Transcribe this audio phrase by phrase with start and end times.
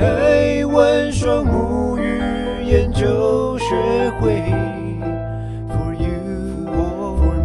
[0.00, 3.74] 台湾双母语研究学
[4.18, 4.40] 会
[5.68, 7.36] ，For you or for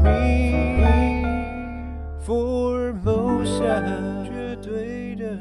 [1.20, 1.44] me，For
[3.04, 3.60] 梦想
[4.24, 5.38] 绝对的。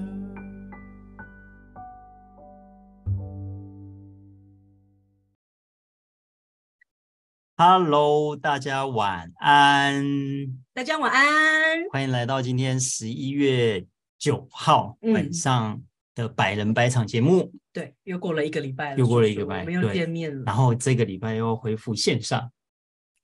[7.56, 10.04] Hello，大家晚安。
[10.72, 13.86] 大家晚安，欢迎来到今天十一月
[14.18, 15.80] 九号晚上
[16.14, 17.42] 的百人百场节目。
[17.42, 20.42] 嗯、对，又过了一个礼拜了，又过了一个礼拜，我们又见面了。
[20.46, 22.50] 然后这个礼拜又恢复线上。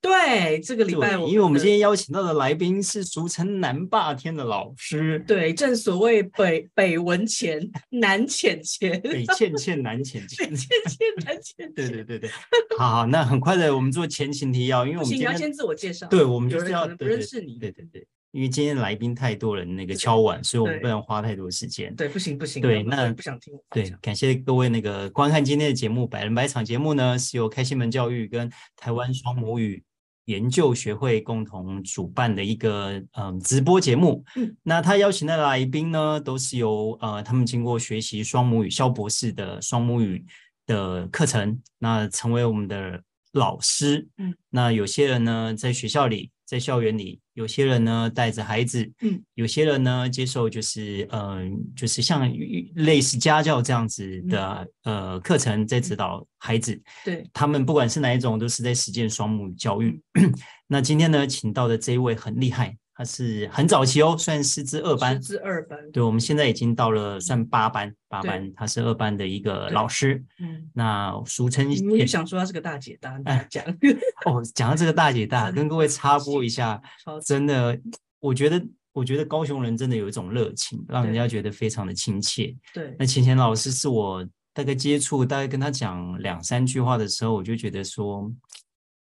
[0.03, 5.23] 对，这个礼拜我，因为我们今天邀请到的来宾是俗称南霸天的老师。
[5.29, 11.75] 对，正所谓北北文钱，南浅钱，北欠欠，南浅浅，北欠欠，南浅浅。
[11.75, 12.31] 对对对对，
[12.79, 16.07] 好，好，那很快的，我们做前情提要，因为我们今天要先自我介绍。
[16.07, 17.59] 对，我们就是要不认识你。
[17.59, 21.93] 对对对，因为今天来宾太多了，那个敲碗，所以我们不能花太多时间。
[21.97, 22.63] 对，不行不行。
[22.63, 23.53] 对，那不想听。
[23.71, 29.83] 对，感谢各位那个观看今天的节目，百人百场节目呢，是由开心门教育跟台湾双母语
[30.27, 40.25] 研究学会共同主办的一个嗯直播节目，嗯，那他邀请的来宾呢，都是由呃他们经过学习双母语肖博士的双母语
[40.67, 43.03] 的课程，那成为我们的
[43.33, 46.31] 老师，嗯，那有些人呢在学校里。
[46.51, 52.31] 在校园里，有些人呢带着孩子，嗯，有些人呢接受就是嗯、呃，就是像
[52.75, 56.79] 类似家教这样子的、嗯、呃课程，在指导孩子。
[57.03, 59.99] 对，他们不管是哪一种，都是在实践双母教育。
[60.69, 62.77] 那今天呢，请到的这一位很厉害。
[63.01, 65.15] 他是很早期哦，算师资二班。
[65.15, 70.23] 师资二班，对，我们现在已经到了算八班，八班，他是二班的一个老师。
[70.39, 73.13] 嗯，那俗称，我就想说他是个大姐大，
[74.29, 76.79] 哦，讲到这个大姐大，跟各位插播一下，
[77.25, 77.81] 真的，
[78.19, 78.63] 我觉得，
[78.93, 82.55] 我觉得高雄人真的有一种热情，让人家觉得非常的亲切。
[82.75, 88.31] 对，那浅浅老师是我大概接触，大概跟他讲两三句话的时候，我就觉得说，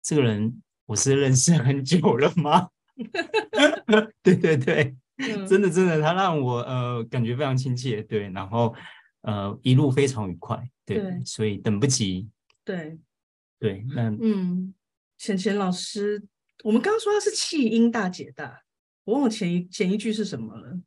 [0.04, 2.68] 这个人我是认识很久了吗？
[4.22, 8.74] 对对对，嗯、真的真的，他让我呃感觉非常亲切，对，然后
[9.22, 11.22] 呃一路非常愉快，对，对。
[11.24, 12.28] 所以等不及，
[12.64, 12.98] 对。
[13.58, 14.74] 对，那嗯，
[15.18, 16.20] 浅浅老师，
[16.64, 18.62] 我们刚刚说他是气音大姐大，
[19.04, 20.80] 我忘了前一前一句是什么了，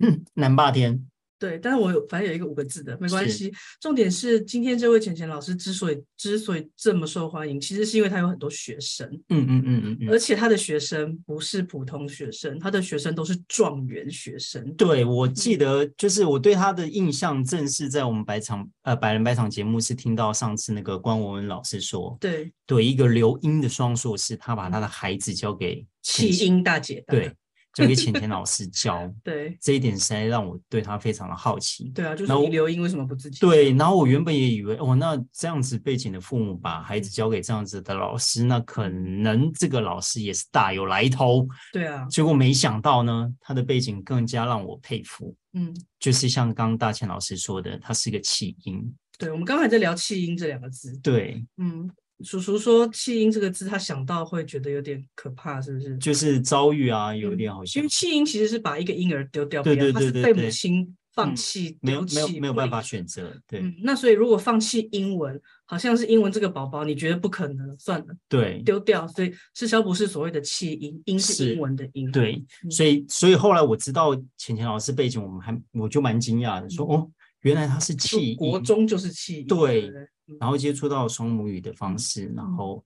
[0.00, 1.06] 嗯，南霸天。
[1.40, 3.50] 对，但是我有反正有一个五个字的，没关系。
[3.80, 14.62] 重点是今天这位浅浅老师之所以之所以这么受欢迎，其实是因为他有很多学生，嗯嗯嗯嗯，而且他的学生不是普通学生，他的学生都是状元学生。
[14.74, 27.32] 对，我记得就是我对他的印象，正是在我们百场呃百人百场节目是听到上次那个关文文老师说，对对，一个留英的双硕士，他把他的孩子交给弃婴大姐大，对。
[27.72, 31.90] 交给浅浅老师教， 对这一点实在让我对他非常的好奇。
[31.94, 33.38] 对啊，就是留音为什么不自己？
[33.40, 41.46] 对，然后我原本也以为，哦，那这样子背景的父母把孩子交给这样子的老师，那可能这个老师也是大有来头。
[41.72, 45.34] 对啊，结果没想到呢，他的背景更加让我佩服。
[45.52, 48.94] 嗯，就是像刚刚大千老师说的，他是个弃婴。
[49.18, 50.96] 对，我们刚才在聊弃婴这两个字。
[51.02, 51.90] 对，嗯。
[52.22, 55.96] 叔叔说“弃婴”这个字，他想到会觉得有点可怕，是不是？
[55.98, 57.80] 就是遭遇啊，有点好像。
[57.80, 63.34] 因为弃婴其实是把一个婴儿丢掉，对对对对，被母亲放弃，没有没有没有办法选择。
[63.46, 69.08] 对，那所以如果放弃英文，好像是英文这个宝宝，你觉得不可能，算了，对，丢掉。
[69.08, 72.10] 所以是肖博士所谓的气音，音是英文的音。
[72.12, 77.10] 对，所以所以后来我知道浅浅老师背景，我们还我就蛮惊讶的，说哦，
[77.42, 79.90] 原来他是气音，国中就是气音，对。
[80.38, 82.84] 然后接触到双母语的方式，嗯、然后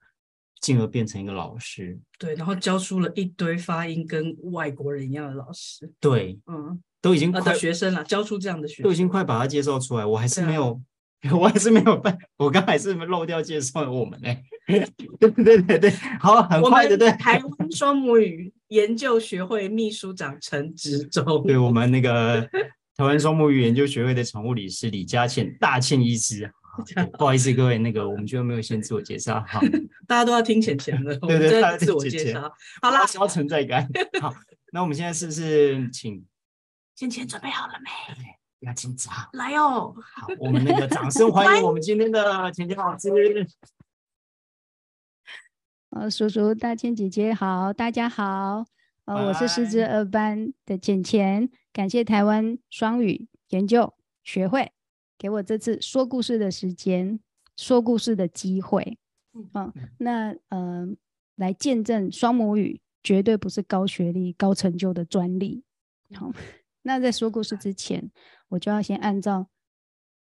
[0.60, 1.98] 进而变成一个老师。
[2.18, 5.92] 对，然后教出了一堆发音跟外国人一样的老师。
[6.00, 10.80] 对，嗯，都已经快、啊、学生了，教出这样的学生，都已经快把他介绍出来，我还是没有，
[11.22, 14.28] 啊、 我还是没有办，我刚还是漏掉介绍我们呢。
[15.20, 17.10] 对对对对，好，很快的，对。
[17.12, 22.40] 台湾双母语研究学会秘书长陈植中，对我们那个
[22.96, 26.50] 台湾双母语研究学会的常务理事李佳倩，大倩医师。
[27.18, 29.60] 不好意思，各位，那个我们就没有先自我介绍，好，
[30.06, 33.88] 大家都要听浅浅的， 对对对，自我介绍，好啦，需要存在感。
[34.20, 34.32] 好，
[34.72, 36.24] 那我们现在是不是请
[36.94, 37.90] 浅浅准备好了没？
[38.60, 39.94] 不要紧张，来哦。
[40.14, 43.10] 好，我们那个掌声欢迎我们今天的浅浅老师。
[45.90, 48.64] 呃，叔叔、大千姐姐好，大家好，
[49.04, 53.94] 呃，我是师资二班的浅浅，感谢台湾双语研究
[54.24, 54.72] 学会。
[55.18, 57.18] 给我这次说故事的时间，
[57.56, 58.98] 说故事的机会，
[59.32, 60.88] 嗯，嗯那呃，
[61.36, 65.62] 来见证双母语绝对不是高学历、高成就的专利。
[66.14, 66.32] 好，
[66.82, 68.10] 那在说故事之前，
[68.48, 69.48] 我就要先按照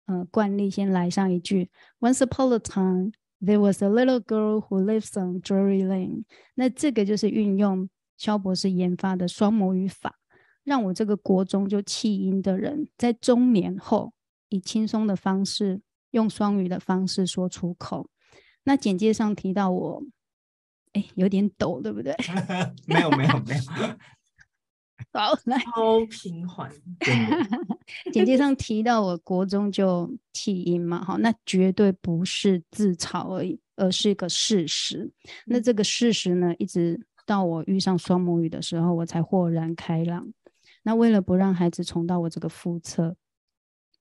[0.06, 1.70] 呃惯例先来上一句
[2.00, 6.24] ：Once upon a time, there was a little girl who lives on Drury Lane。
[6.54, 10.18] 那这个就是运用肖博士研发的双母语法，
[10.64, 14.12] 让我这个国中就弃音的人，在中年后
[14.48, 15.80] 以轻松的方式
[16.10, 18.08] 用双语的方式说出口。
[18.64, 20.02] 那简介上提到我，
[20.92, 22.14] 哎，有点抖，对不对？
[22.86, 23.62] 没有，没有，没有。
[25.12, 26.70] 好，来，超平缓。
[28.12, 35.10] 简介上提到我国中就弃音嘛，哈，那绝对不是自嘲而已，而是一个事实。
[35.46, 40.30] 那这个事实呢，一直到我遇上双母语的时候，我才豁然开朗。
[40.82, 43.16] 那为了不让孩子重蹈我这个覆辙，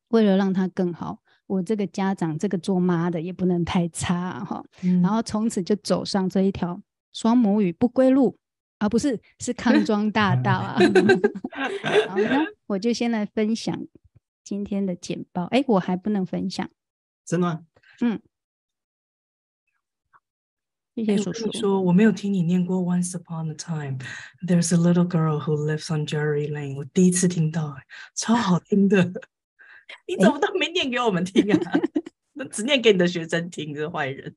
[0.10, 4.64] 为了让他更好，我这个家长，这个做妈的也不能太差哈。
[5.02, 6.82] 然后从此就走上这一条
[7.14, 8.38] 双母语不归路。
[8.80, 10.78] 啊，不是，是康庄大道啊。
[12.10, 13.76] 好，那我就先来分享
[14.44, 15.46] 今天的简报。
[15.46, 16.70] 哎，我还不能分享，
[17.26, 17.66] 真的吗？
[18.02, 18.22] 嗯，
[20.94, 21.52] 谢谢叔叔。
[21.54, 23.98] 说我没有听你念过 Once upon a time,
[24.46, 26.78] there's a little girl who lives on Drury Lane。
[26.78, 27.76] 我第一次听到，
[28.14, 29.12] 超好听的。
[30.08, 31.72] 你怎么都没念给我们听啊？
[32.52, 34.36] 只念给你的学生听，这个坏人。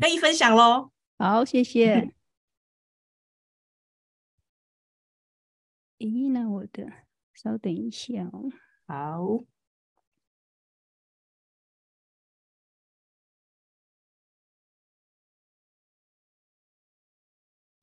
[0.00, 0.90] 可以分享喽。
[1.18, 2.12] 好，谢谢。
[5.98, 6.90] 咦，那我的，
[7.34, 8.50] 稍等一下哦。
[8.86, 9.44] 好。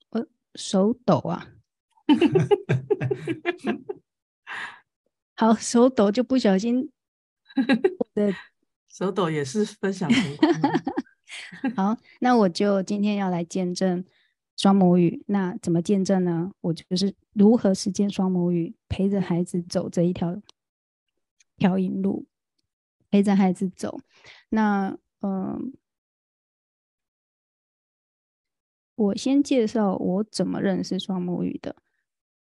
[0.09, 1.53] 我，手抖啊。
[5.39, 6.91] 好，手抖就不小心。
[7.55, 8.35] 我的
[8.89, 10.11] 手抖也是分享。
[11.77, 14.03] 好，那我就今天要来见证。
[14.57, 16.51] 双母语，那怎么见证呢？
[16.59, 20.41] 我就是如何实践双母语，陪着孩子走这一条
[21.55, 22.25] 条引路，
[23.09, 24.01] 陪着孩子走。
[24.49, 24.89] 那
[25.21, 25.61] 嗯、呃，
[28.95, 31.77] 我先介绍我怎么认识双母语的。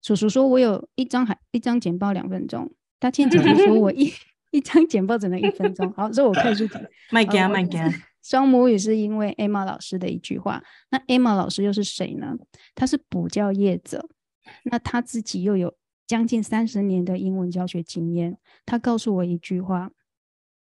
[0.03, 4.13] 叔叔说我有一张海一张简报两分钟，大倩姐姐说我一
[4.51, 5.93] 一张简报只能一分钟。
[5.93, 6.83] 好，所以我快速讲。
[7.11, 7.89] 麦加麦加。
[8.23, 10.63] 双母语是因为 Emma 老师的一句话。
[10.91, 12.37] 那 Emma 老师又是谁呢？
[12.75, 14.07] 他是补教业者，
[14.65, 15.75] 那他自己又有
[16.07, 18.37] 将近三十年的英文教学经验。
[18.67, 19.91] 他告诉我一句话，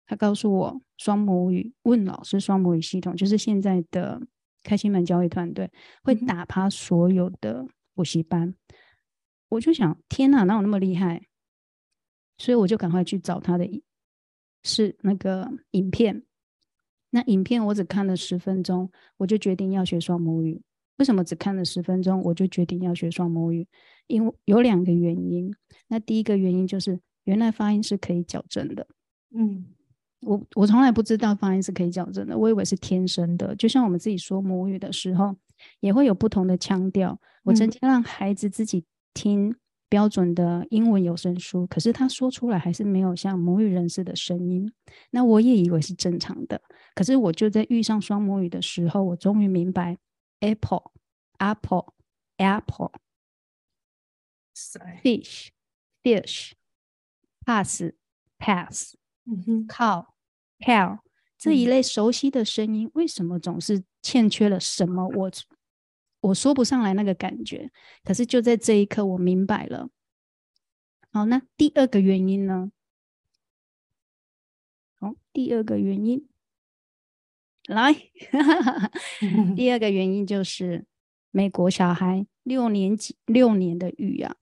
[0.07, 4.21] 他告诉我双母语问老师双母语系统就是现在的
[4.63, 5.71] 开心门教育团队
[6.03, 8.55] 会打趴所有的补习班。
[9.51, 11.28] 我就想，天哪，哪有那么厉害？
[12.39, 13.83] 所以我就赶快去找他的，
[14.63, 16.23] 是那个影片。
[17.11, 20.63] 那影片我只看了十分钟，我就决定要学双母语。
[20.99, 23.67] 为什么只看了十分钟我就决定要学双母语？
[24.09, 25.55] 因为有两个原因。
[25.89, 28.87] 那第一个原因就是原来发音是可以矫正的。
[29.35, 29.65] 嗯，
[30.21, 33.55] 我我从来不知道发音是可以矫正的，我以为是天生的。
[33.57, 35.37] 就像我们自己说母语的时候，
[35.81, 37.21] 也会有不同的腔调。
[37.45, 39.57] 我曾经让孩子自己听。
[39.89, 44.71] 标准的英文有声书，可是他说出来还是没有像母语人士的声音。
[45.11, 46.61] 那我也以为是正常的，
[46.95, 49.97] 可是我就在遇上双母语的时候，我终于明白
[50.41, 50.93] ：apple、
[51.39, 51.95] apple、
[52.37, 52.93] apple、
[55.03, 55.49] fish、
[56.03, 56.53] fish、
[57.47, 57.83] pass、
[58.39, 58.95] pass、
[59.25, 60.07] 嗯 cow、
[60.61, 60.99] cow
[61.39, 65.09] 这一类熟悉的声音，为什么总是欠缺了什么？
[65.09, 65.31] 我。
[66.21, 67.71] 我说不上来那个感觉，
[68.03, 69.89] 可是就在这一刻，我明白了。
[71.13, 72.73] 好，那第二个原因呢？
[74.99, 76.29] 好，第二个原因，
[77.67, 77.95] 来，
[79.55, 80.87] 第二个原因就是
[81.31, 84.37] 美国小孩六年级六年的语啊，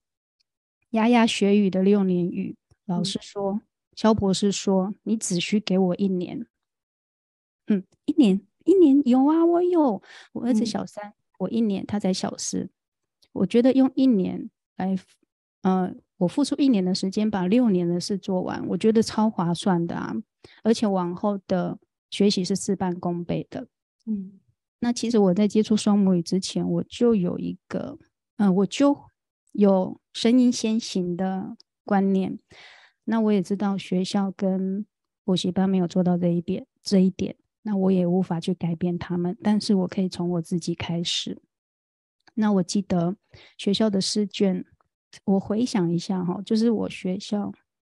[0.89, 2.55] 牙牙学语的六年语。
[2.85, 3.61] 老师说，
[3.95, 6.47] 肖博士说，你只需给我一年。
[7.67, 10.01] 嗯，一年，一年有啊，我有，
[10.33, 11.09] 我儿子小三。
[11.09, 12.69] 嗯我一年，他才小四。
[13.33, 14.95] 我觉得用一年来，
[15.61, 20.15] 呃，我付出一年的时间把六年的事做完，我觉得超划算的啊！
[20.63, 21.77] 而且往后的
[22.09, 23.67] 学习是事半功倍的。
[24.05, 24.39] 嗯，
[24.79, 27.99] 那其实我在接触双母语之前，我就有一个，
[28.37, 28.97] 嗯、呃，我就
[29.51, 32.39] 有声音先行的观念。
[33.03, 34.85] 那我也知道学校跟
[35.23, 37.35] 补习班没有做到这一点，这一点。
[37.67, 41.41] 那我也无法去改变他们，但是我可以从我自己开始。
[42.33, 43.17] 那我记得
[43.57, 44.63] 学校的试卷，
[45.25, 47.51] 我回想一下哈，就是我学校，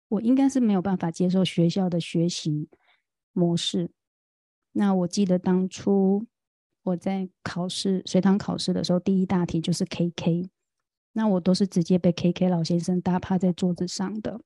[0.09, 2.69] 我应该是没有办法接受学校的学习
[3.33, 3.91] 模式。
[4.73, 6.27] 那我记得当初
[6.83, 10.51] 我在考试随堂考试的时候，第一大题就是 KK，
[11.13, 14.39] 那我都是直接被 KK 老先生打趴在桌子上的。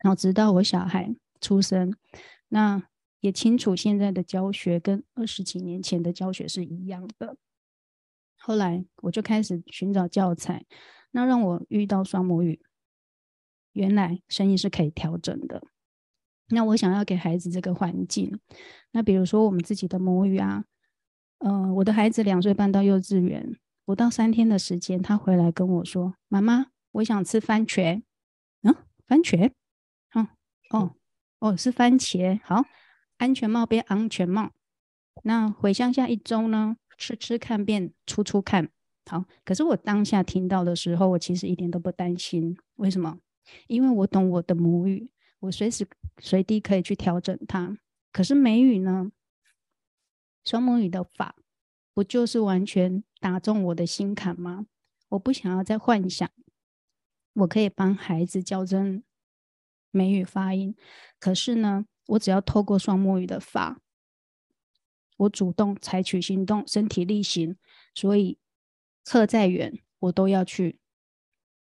[0.00, 1.94] 然后直到我小孩出生，
[2.48, 2.82] 那
[3.24, 7.38] 也清楚现在的教学跟二十几年前的教学是一样的。
[8.36, 10.66] 后来我就开始寻找教材，
[11.12, 12.60] 那让我遇到双母语，
[13.72, 15.62] 原来声音是可以调整的。
[16.48, 18.38] 那我想要给孩子这个环境，
[18.90, 20.66] 那比如说我们自己的母语啊，
[21.38, 28.02] 呃，我的孩子两岁半到幼稚园，不到三天的时间，他回来跟我说：“妈妈，我想吃番茄。”
[28.60, 28.74] 嗯，
[29.06, 29.50] 番茄，
[30.12, 30.28] 哦
[30.68, 30.94] 哦
[31.38, 32.38] 哦，是番茄。
[32.44, 32.62] 好，
[33.24, 34.52] 安全帽变安全帽。
[35.22, 36.76] 那回乡下一周呢？
[36.98, 38.68] 吃吃看变初初看。
[39.06, 42.54] 好，可是我当下听到的时候，我其实一点都不担心。
[42.74, 43.18] 为什么？
[43.66, 45.10] 因为我懂我的母语。
[45.40, 45.86] 我随时
[46.18, 47.78] 随地可以去调整它，
[48.12, 49.10] 可是美语呢？
[50.44, 51.34] 双母语的法
[51.94, 54.66] 不就是完全打中我的心坎吗？
[55.08, 56.30] 我不想要再幻想，
[57.32, 59.02] 我可以帮孩子矫正
[59.90, 60.76] 美语发音，
[61.18, 63.80] 可是呢，我只要透过双目鱼的法，
[65.16, 67.56] 我主动采取行动，身体力行，
[67.94, 68.38] 所以
[69.04, 70.78] 课再远我都要去，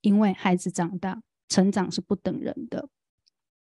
[0.00, 2.88] 因为孩子长大成长是不等人的。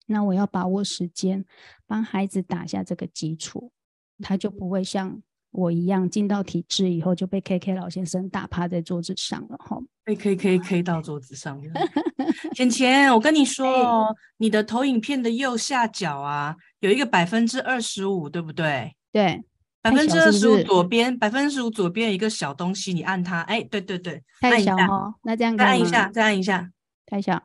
[0.08, 1.46] 那我要把握时间，
[1.86, 3.72] 帮孩子打下这个基础，
[4.20, 5.22] 他就不会像
[5.58, 9.76] 我一样进到体制以后就被 K K 老先生打趴在桌子上了哈。
[10.04, 11.74] 被 K K K 到桌子上了。
[12.54, 18.96] 钱钱，我跟你说，哦、你的投影片的右下角啊，有一个百分之二十五，对不对？
[19.12, 19.44] 对，
[19.82, 25.16] 百分之二十五左边，百分之十五左边有一个小东西，你按它，哎、欸，对对对，太小哦。
[25.24, 26.70] 那这样再按一下，再按一下，
[27.08, 27.42] 太小，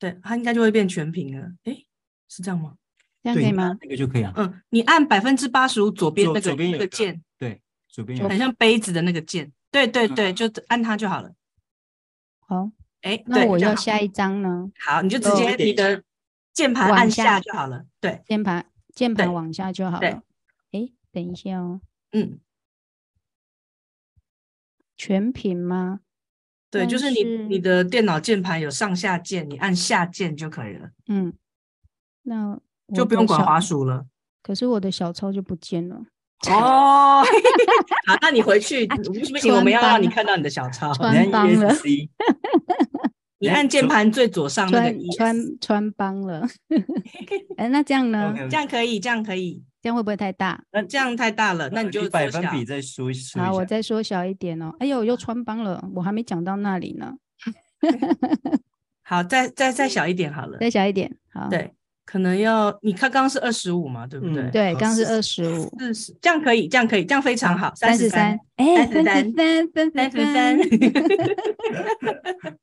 [0.00, 1.46] 对，它应该就会变全屏了。
[1.62, 1.86] 哎、欸。
[2.28, 2.74] 是这样吗？
[3.22, 3.76] 这样可以吗？
[3.80, 4.32] 那个就可以啊。
[4.36, 7.33] 嗯，你按百分之八十五左边那个那个键，对，
[7.94, 11.32] 左边有很像杯子的那个键，对对对，就按它就好了。
[12.40, 12.68] 好，
[13.02, 14.68] 哎，那我要下一张呢？
[14.80, 16.02] 好，你就直接你的
[16.52, 17.86] 键盘按下就好了。
[18.00, 20.22] 对，键盘键盘往下就好了。
[20.72, 21.80] 哎，等一下哦。
[22.10, 22.40] 嗯，
[24.96, 26.00] 全屏吗？
[26.72, 30.90] 对，就是你你的电脑键盘有上下键，你按下键就可以了。
[31.06, 31.32] 嗯。
[32.22, 32.60] 那
[32.92, 34.08] 就不用管滑鼠了。
[34.42, 36.06] 可是我的小抄就不见了。
[36.50, 37.24] 哦，
[38.06, 40.92] 好，那你回去不行，我们要让你看到你的小抄。
[40.92, 41.74] 穿帮了。
[43.38, 46.46] 你按键盘最左上那个穿穿帮了。
[47.58, 48.34] 哎，那这样呢？
[48.50, 50.62] 这样可以，这样可以，这样会不会太大？
[50.72, 53.40] 那这样太大了，那你就百分比再缩一缩。
[53.40, 54.72] 好，我再缩小一点哦。
[54.78, 57.12] 哎呦，又穿帮了，我还没讲到那里呢。
[59.02, 60.58] 好，再再再小一点好了。
[60.58, 61.48] 再小一点，好。
[61.48, 61.74] 对。
[62.04, 64.42] 可能要你看，刚刚是二十五嘛，对不对？
[64.42, 67.72] 嗯、对，刚刚是二十五，四十，这样可以，这样可以，这样非常好。
[67.74, 70.58] 三十三，哎，三十三，三十三，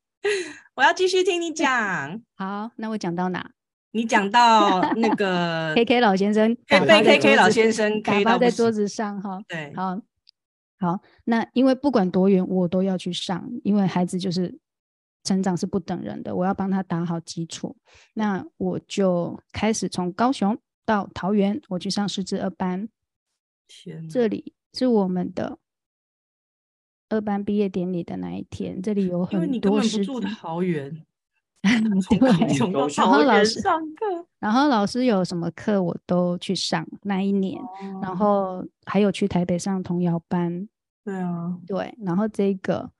[0.76, 2.20] 我要继续听你讲。
[2.38, 3.50] 好，那我讲到哪？
[3.90, 9.40] 你讲到那个 K K 老先生，被 K K 老先生打趴在桌子上哈。
[9.48, 10.00] 对，好，
[10.78, 14.56] 好，那因为不管多远，我都要去上，因为孩子就是。
[15.24, 17.76] 成长是不等人的，我要帮他打好基础。
[18.14, 22.88] 那我就开始从高雄到桃园，我去上师资二班。
[23.68, 25.58] 天哪，这里是我们的
[27.08, 29.38] 二班毕业典礼的那一天，这里有很多师资。
[29.38, 31.04] 因为你根本不住桃园，
[31.62, 40.68] 然后老师上课，然后老师有什么课我都去上那一年，哦、然后还有去台北上童谣班。
[41.04, 42.90] 对啊，对，然后这个。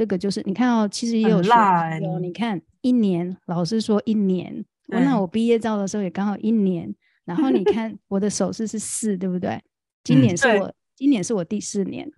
[0.00, 1.54] 这个就是你看哦，其实也有说
[2.00, 6.94] 有，你看一年，老师说一年，我那我毕业照的时候也刚好一年，
[7.26, 9.62] 然后你 看我的手势是四，对不对？
[10.02, 12.10] 今年是我今年是我第四年，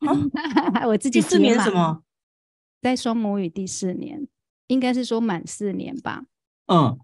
[0.88, 2.02] 我自己第四年什么？
[2.82, 4.26] 在双母语第四年，
[4.66, 6.24] 应该是说满四年吧？
[6.66, 6.98] 嗯，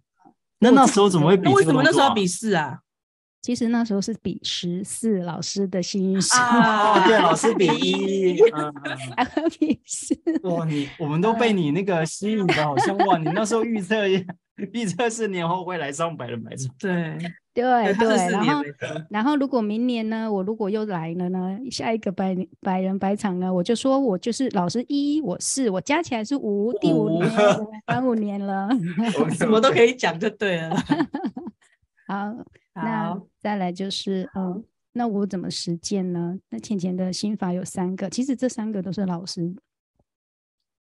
[0.58, 1.48] 那那时候怎么会比？
[1.54, 2.80] 为什么那时候比四啊？
[3.44, 8.40] 其实那时候是比十四，老师的幸运数哦，对，老师比一
[9.14, 10.18] 还会比四。
[10.48, 14.08] 哇，你我们都被你那个吸引的，好像哇，你那时候预测
[14.72, 17.18] 预测是年后会来上百人百场，对
[17.52, 18.08] 对对。
[18.30, 18.62] 然后
[19.10, 27.30] 然后如果明年呢，我如果又来了呢，下一个百百人百场呢，我就说我就是老师一，我四，我加起来是五，第五年，
[27.86, 28.70] 满五年了，
[29.36, 30.74] 什么都可以讲就对了。
[32.06, 32.34] 好。
[32.74, 36.38] 那再来就是，嗯，那我怎么实践呢？
[36.50, 39.54] 那浅浅的心法有三个，其实这三个都是老师，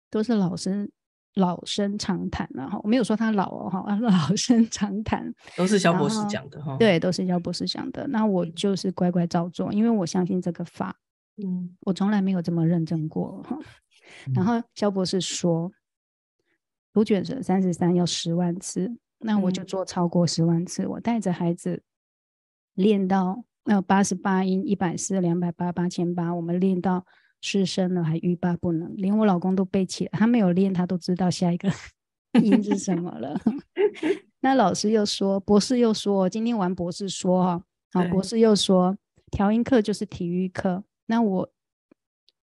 [0.09, 0.89] 都是老师
[1.35, 2.79] 老生常谈了哈。
[2.81, 6.75] 我没有说他老哦哈， 老生常谈，都是肖博士讲的哈。
[6.77, 8.07] 对，都是肖博士讲的。
[8.07, 10.95] 那我就是乖乖照做，因为我相信这个法，
[11.43, 13.57] 嗯，我从来没有这么认真过哈。
[14.33, 15.71] 然后肖博士说，
[16.91, 18.97] 读卷舌三十三要十万次。
[19.19, 20.83] 那我就做超过十万次。
[20.83, 21.81] 嗯、我带着孩子
[22.73, 27.05] 练到那八十八音、一百四、两百八、八千八，我们练到
[27.41, 30.11] 失声了，还欲罢不能，连我老公都背起来。
[30.13, 31.69] 他没有练，他都知道下一个
[32.41, 33.39] 音是什么了。
[34.41, 38.97] 那老师又说，博士又说，今天玩博士说哈，好，博士又说
[39.31, 40.83] 调音课就是体育课。
[41.05, 41.49] 那我。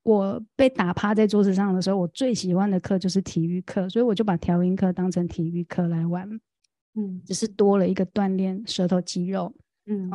[0.05, 6.29] 我被打趴在桌子上的时候，我最喜欢的课就是体育课，所以我就把调音课当成体育课来玩，
[6.95, 9.55] 嗯，只是多了一个锻炼舌头肌肉，
[9.87, 10.11] 嗯，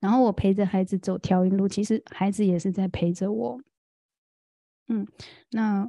[0.00, 3.60] 然后我陪着孩子走调音路，其实孩子也是在陪着我，
[4.88, 5.06] 嗯，
[5.50, 5.84] 那，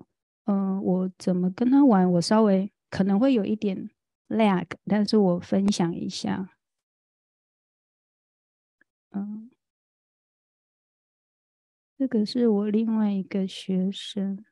[0.46, 2.10] 嗯、呃，我怎么跟他玩？
[2.14, 3.90] 我稍微可能会有一点
[4.30, 6.52] lag，但是我分享一下，
[9.14, 9.52] 嗯。
[12.00, 14.44] 这个是我另外一个学生，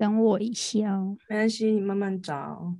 [0.00, 1.16] 等我一下哦。
[1.28, 2.76] 没关系，你慢慢找。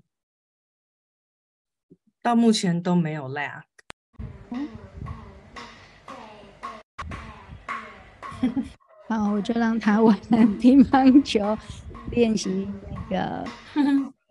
[2.26, 3.62] 到目前都没有 lag。
[9.09, 10.18] 好，我就让他玩
[10.59, 11.56] 乒乓球，
[12.11, 12.66] 练习
[13.09, 13.45] 那个。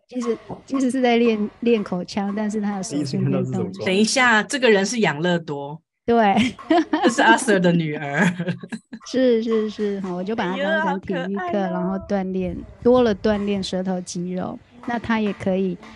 [0.10, 3.72] 其实其实是在练练口腔，但是他有手势运动。
[3.86, 5.82] 等一下，这个人是养乐多。
[6.06, 6.36] 对，
[7.02, 8.26] 这是阿 Sir 的女儿，
[9.08, 15.88] 是是是，好，我就把它当成体育课，然后锻炼多了锻炼舌头肌肉，那他也可以，好，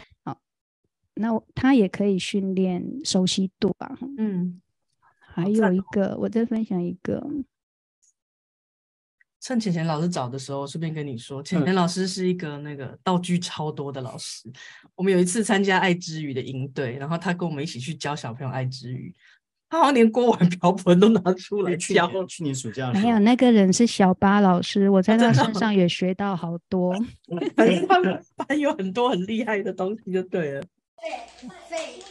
[1.20, 4.62] 那他也可以训练熟悉度吧，嗯，
[5.20, 7.22] 还有一个，我再分享一个，
[9.42, 14.50] 趁浅浅老师找的时候，顺便跟你说，浅浅老师是一个那个道具超多的老师，
[14.96, 19.14] 我们有一次参加爱之语的营队，然后他跟我们一起去教小朋友爱之语。
[19.72, 22.10] 他好像连锅碗瓢盆都拿出来教。
[22.26, 26.92] 去年暑假没有那个人是小巴老师，我在他身上也学到好多。
[27.88, 30.64] 他们班有很多很厉害的东西，就对了。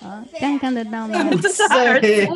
[0.02, 1.14] 啊，这样看得到吗？
[1.42, 2.28] 这是阿伟，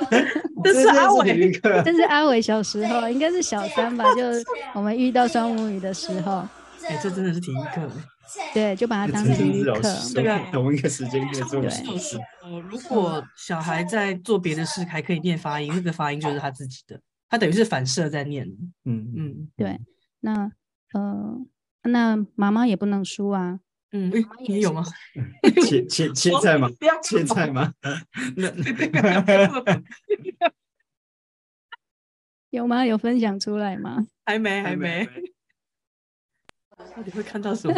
[0.62, 1.50] 这是阿伟，
[1.84, 4.04] 这是阿伟小时候，应该是小三吧？
[4.14, 4.22] 就
[4.74, 6.46] 我们遇到双母语的时候。
[6.86, 7.90] 哎，这真的是体育课。
[8.52, 9.80] 对，就把它当体育课。
[10.14, 12.18] 这个同一个时间可以做事。
[12.42, 18.46] 呃，如果小孩在做别的事还可以念发音，那个发音就是他自己的，他等于是反射在念。
[18.84, 19.80] 嗯嗯，对。
[20.20, 20.50] 那
[20.92, 21.38] 呃，
[21.82, 23.60] 那妈妈也不能输啊。
[23.92, 24.12] 嗯，
[24.46, 24.84] 你有吗？
[25.66, 26.68] 切切切菜吗？
[27.02, 27.72] 切菜吗？
[28.36, 28.52] 那
[32.50, 32.84] 有吗？
[32.84, 34.06] 有分享出来吗？
[34.24, 35.08] 还没，还没。
[36.96, 37.74] 到底会看到什么？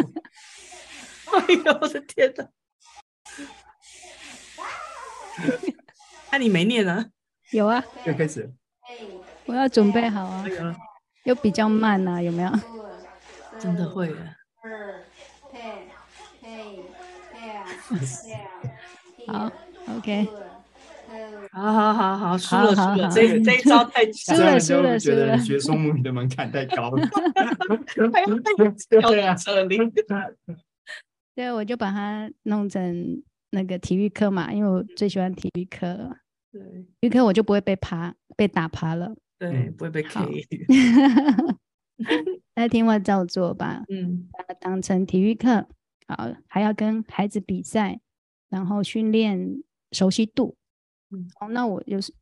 [1.31, 2.47] 哎呦，我的天哪！
[6.31, 7.05] 那、啊、你没念啊？
[7.51, 8.51] 有啊，又开始。
[9.45, 10.45] 我要准备好啊。
[11.23, 12.51] 又比较慢啊，有没有？
[13.59, 14.35] 真的会的。
[19.27, 19.51] 好
[19.97, 20.27] ，OK。
[21.51, 27.05] 好好好好，输了输了，这这一招太 强了，输了输了，觉得学双母语的门槛太高了。
[28.89, 29.91] 对啊，车龄。
[31.35, 36.15] 对，我就把它弄成那个体育课嘛，因为我最喜欢体育课。
[36.51, 36.61] 对，
[37.01, 39.13] 体育课我就不会被趴被打趴了。
[39.37, 40.45] 对，不会被 K。
[42.55, 43.83] 那听话照做吧。
[43.89, 45.67] 嗯，把它当成体育课，
[46.07, 48.01] 好，还要跟孩子比赛，
[48.49, 50.57] 然后训练熟悉度。
[51.09, 52.13] 嗯，哦，那我就是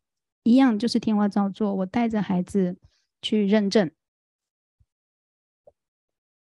[0.44, 1.74] 一样，就是听话照做。
[1.76, 2.78] 我带着孩子
[3.22, 3.92] 去认证，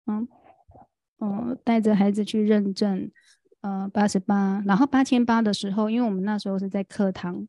[0.06, 0.28] 嗯，
[1.20, 3.12] 嗯，带着孩子去认证，
[3.62, 7.48] 呃，八十八，然后八千八的时候，因为我们那时候是在课堂，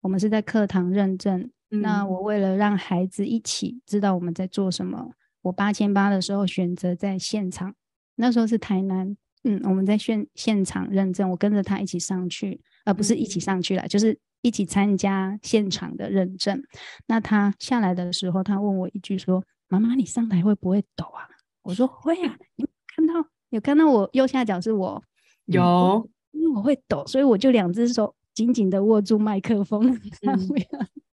[0.00, 1.50] 我们是在课堂认证。
[1.70, 7.74] 嗯、那我为了让孩子一起知道我们在做什么，我八千八的时候选择在现场。
[8.16, 12.60] 那时候是台南，嗯，我们在现现场认证，我跟着他一起上去。
[12.84, 16.60] 而不是一起上去了，就是一起参加现场的认证。
[17.06, 21.22] 那他下来的时候，他问我一句说：“妈妈，你上台会不会抖啊？”
[21.62, 23.14] 我说：“会啊。”你看到
[23.50, 25.00] 有看到我右下角是我
[25.44, 30.64] 有，因为我会抖，所以我就两只手紧紧的握住麦克风， 他不要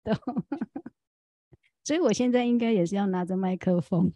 [0.06, 0.14] 抖。
[1.84, 4.10] 所以我现在应该也是要拿着麦克风。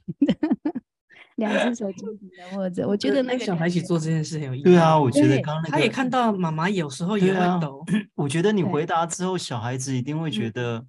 [1.42, 4.64] 两只手紧紧的握着，我觉得那个小孩一起做这件事很有意义。
[4.64, 7.84] 对啊，我觉得刚刚那个他也看到妈妈有时候也会抖。
[7.88, 10.86] 啊、 我觉得你回答之后，小孩子一定会觉得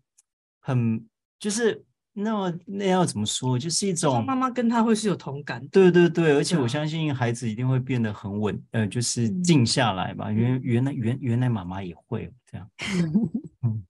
[0.61, 1.05] 很
[1.39, 5.67] 就是那那要怎么说，就是一种妈妈跟他会是有同感。
[5.69, 10.31] 对对对，而且我相信孩子一定会变得很稳，呃，就是静下来吧。
[10.31, 12.71] 原原来原原来妈妈也会这样。
[13.65, 13.83] 嗯，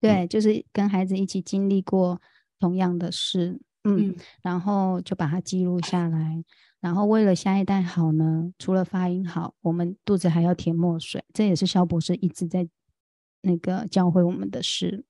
[0.00, 2.20] 对，就是跟孩子一起经历过
[2.60, 3.58] 同样的事。
[3.96, 6.42] 嗯，然后就把它记录下来。
[6.80, 12.68] 然后为了下一代好呢，除了发音好，我们肚子还要填墨水，这也是肖博士一直在
[13.42, 15.04] 那个教会我们的事。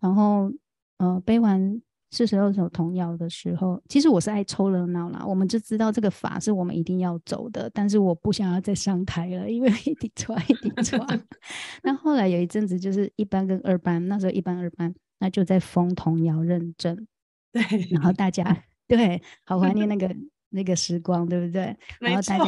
[0.00, 0.50] 然后，
[0.96, 5.22] 呃，背完四十二首童谣的时候，其实我是爱凑热闹啦。
[5.26, 10.98] 我们就知道这个法是我们一定要走的，但是我不想要再上台了，因为一定错，一定错。
[11.82, 17.06] 那后来有一阵子就是一班跟二班，那时候一班二班，那就在封童谣认证。
[17.56, 18.44] 对，然后大家
[18.86, 20.14] 对，好怀念那个
[20.50, 21.76] 那个时光，对不对？
[22.00, 22.44] 然后大家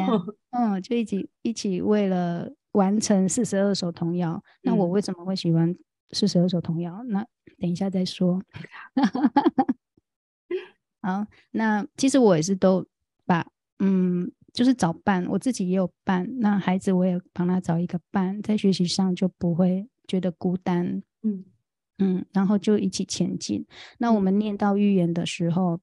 [0.50, 4.42] 嗯，就一起一起为了完成四十二首童谣。
[4.62, 5.74] 那我为什么会喜欢？
[6.12, 7.22] 四十二首童谣，那
[7.58, 8.42] 等一下再说。
[11.02, 12.86] 好，那其实我也是都
[13.26, 13.46] 把，
[13.78, 21.44] 嗯，就是找伴，我自己也有伴，那孩子我也帮他找一个伴，在学习上就不会觉得孤单，嗯
[21.98, 23.66] 嗯，然后就一起前进。
[23.98, 25.80] 那我们念到寓言的时候，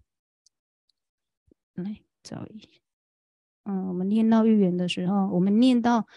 [1.75, 2.67] 来找一下，
[3.65, 6.07] 嗯，我们念到寓言的时候，我们念到。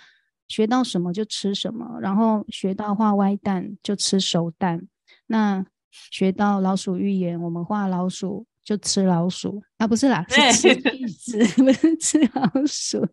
[0.50, 4.88] 学到什么就吃什么，然后学到画歪蛋就吃熟蛋。
[5.26, 5.62] 那
[6.10, 13.06] 学到老鼠寓言，我们画老鼠就吃老鼠啊，不是啦，是吃 兔子，不是吃老鼠。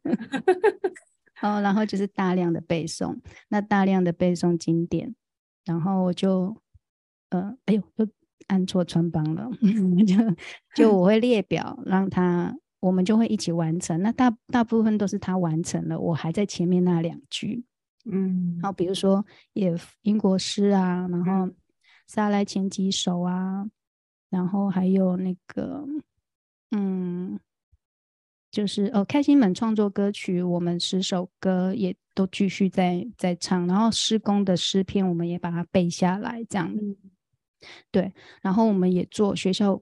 [1.34, 3.19] 好， 然后就是大量的背诵，
[3.50, 5.13] 那大量的背诵经典，
[5.65, 6.56] 然后我就
[7.36, 8.08] 呃，哎呦，又
[8.48, 9.50] 按错穿帮了，
[10.06, 10.15] 就
[10.76, 12.56] 就我会列表让他。
[12.82, 17.65] 我们就会一起完成，那大大部分都是他完成了，我还在前面那两句，
[18.12, 21.52] 嗯，好，比如说也英国诗啊，然后
[22.06, 23.65] 撒来前几首啊，
[24.30, 25.84] 然后还有那个，
[26.69, 27.39] 嗯，
[28.52, 36.95] 就是哦，开心门创作歌曲，我们十首歌也都继续在在唱，然后施工的诗篇，我们也把它背下来，这样，嗯，
[37.91, 39.82] 对，然后我们也做学校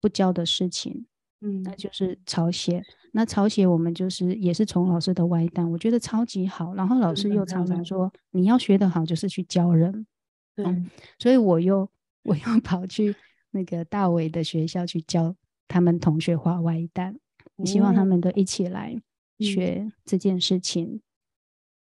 [0.00, 1.06] 不教的事情。
[1.42, 2.82] 嗯，那就是抄写。
[3.12, 6.74] 那抄写我们就是也是从老师的外单，我觉得超级好。
[6.74, 10.06] 然后老师又常常说，你要学得好，就是去教人。
[10.54, 11.88] 对、嗯，所以我又
[12.24, 13.16] 我又 跑去
[13.52, 15.34] 那个大伟的学校去教
[15.66, 17.18] 他们同学画外单，
[17.56, 19.00] 哦、希望他们都一起来
[19.38, 20.86] 学这件事情。
[20.86, 21.00] 嗯、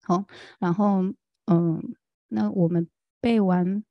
[0.03, 0.25] 好，
[0.61, 1.03] 然后
[1.47, 1.95] 嗯，
[2.29, 2.89] 那我们
[3.21, 3.83] 背完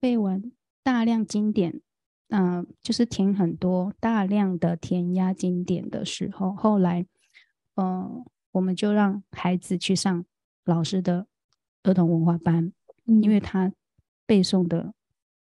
[0.00, 0.50] 背完
[0.82, 1.80] 大量经典。
[2.32, 7.02] 嗯、呃，就是填很多大量的填鸭经典的时候，后来，
[7.74, 10.24] 嗯、呃，我们就让孩子去上
[10.64, 11.26] 老师的
[11.82, 12.72] 儿童文化班，
[13.06, 13.72] 嗯、因为他
[14.26, 14.94] 背诵的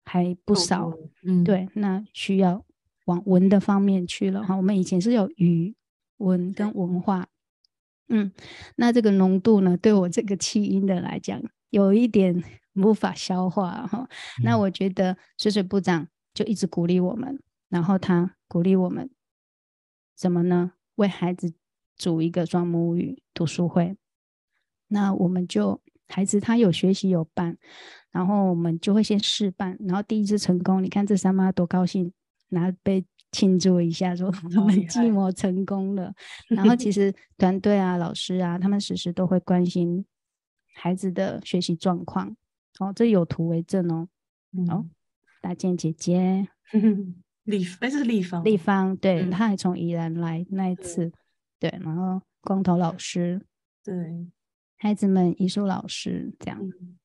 [0.04, 0.92] 还不少，
[1.24, 2.66] 嗯，对，那需要
[3.06, 4.56] 往文的方面去了哈。
[4.56, 5.76] 我们以前是有语
[6.18, 7.28] 文跟文化，
[8.08, 8.32] 嗯，
[8.78, 12.44] 那这个浓度呢，对我这个气音的来讲，有一点
[12.76, 14.08] 无法消化哈。
[14.40, 16.08] 嗯、那我觉得水水部长。
[16.32, 19.10] 就一直鼓励我们，然后他鼓励我们
[20.16, 20.74] 怎么呢？
[20.96, 21.54] 为孩子
[21.98, 23.98] 组一个双母语读书会。
[24.88, 27.58] 那我们就孩子他有学习有伴，
[28.12, 32.14] 然后我们就会先试办，然后第一次成功，你看这三妈多高兴，
[32.50, 36.14] 拿杯庆祝一下，说 我们计谋成功了。
[36.48, 40.06] 然后其 实团队啊、老师啊，他们时时都会关心
[40.76, 42.38] 孩子的学习状况。
[42.80, 44.10] 哦，这有图为证哦。
[44.58, 44.86] 嗯、哦。
[45.42, 46.50] 大健姐姐，
[47.46, 51.10] 立哎，这是立方，立方，对，嗯、他还从宜兰来那一次，
[51.58, 53.42] 对，对，然后光头老师，
[53.82, 53.96] 对，
[54.80, 56.98] 孩子们艺术老师这样，嗯，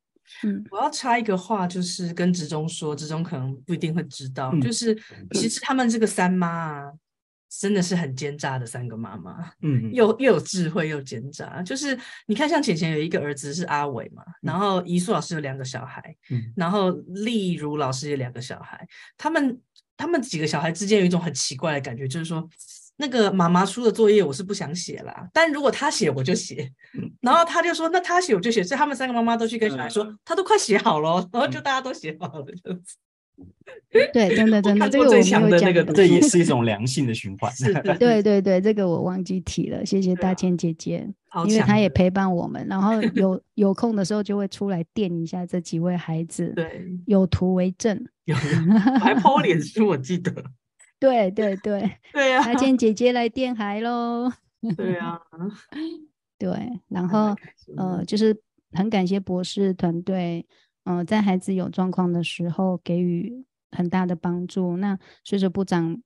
[0.43, 4.93] 嗯，我要插一个话，就是跟职中说，职中可能不一定会知道，嗯、就是
[5.31, 6.93] 其实他们这个三妈啊。
[7.61, 11.63] 真的是很奸诈的三个妈妈，嗯， 又又有智慧又奸诈。
[11.63, 18.87] 就是你看，像浅浅有一个儿子是阿伟嘛，嗯、然后怡素老师有两个小孩，嗯，然后丽如老师有两个小孩，
[19.17, 19.61] 他们
[19.97, 22.49] 他们几个小孩之间有一种很奇怪的感觉，就是说
[22.97, 32.97] 那个妈妈出的作业我是不想写啦，但如果他写我就写，嗯、然后他就说那他写我就写，所以他们三个妈妈都去跟小孩说，嗯、他都快写好了，然后就大家都写好了这样子。
[34.13, 37.53] 对，真的真的，这个我最强的那个，这也是一种良性的循环。
[37.99, 41.09] 对对对，这个我忘记提了，谢谢大千姐姐，
[41.49, 46.53] 因为她也陪伴我们，然后有有空的时候就会出来电一下这几位孩子。
[46.55, 50.33] 对，有图为证，有还 po 脸书，我记得。
[51.01, 54.31] 对对对对呀，大千姐姐来电孩喽。
[54.77, 55.21] 对啊，
[56.39, 56.51] 对，
[56.89, 57.35] 然后
[57.77, 58.37] 呃，就是
[58.73, 60.47] 很感谢博士团队。
[60.85, 64.77] 嗯、呃，在孩子有状况的时候，给予很大的帮助。
[64.77, 66.01] 那随着部长，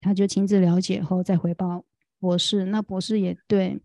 [0.00, 1.84] 他就亲自了解后再回报
[2.18, 2.64] 博士。
[2.66, 3.80] 那博士也对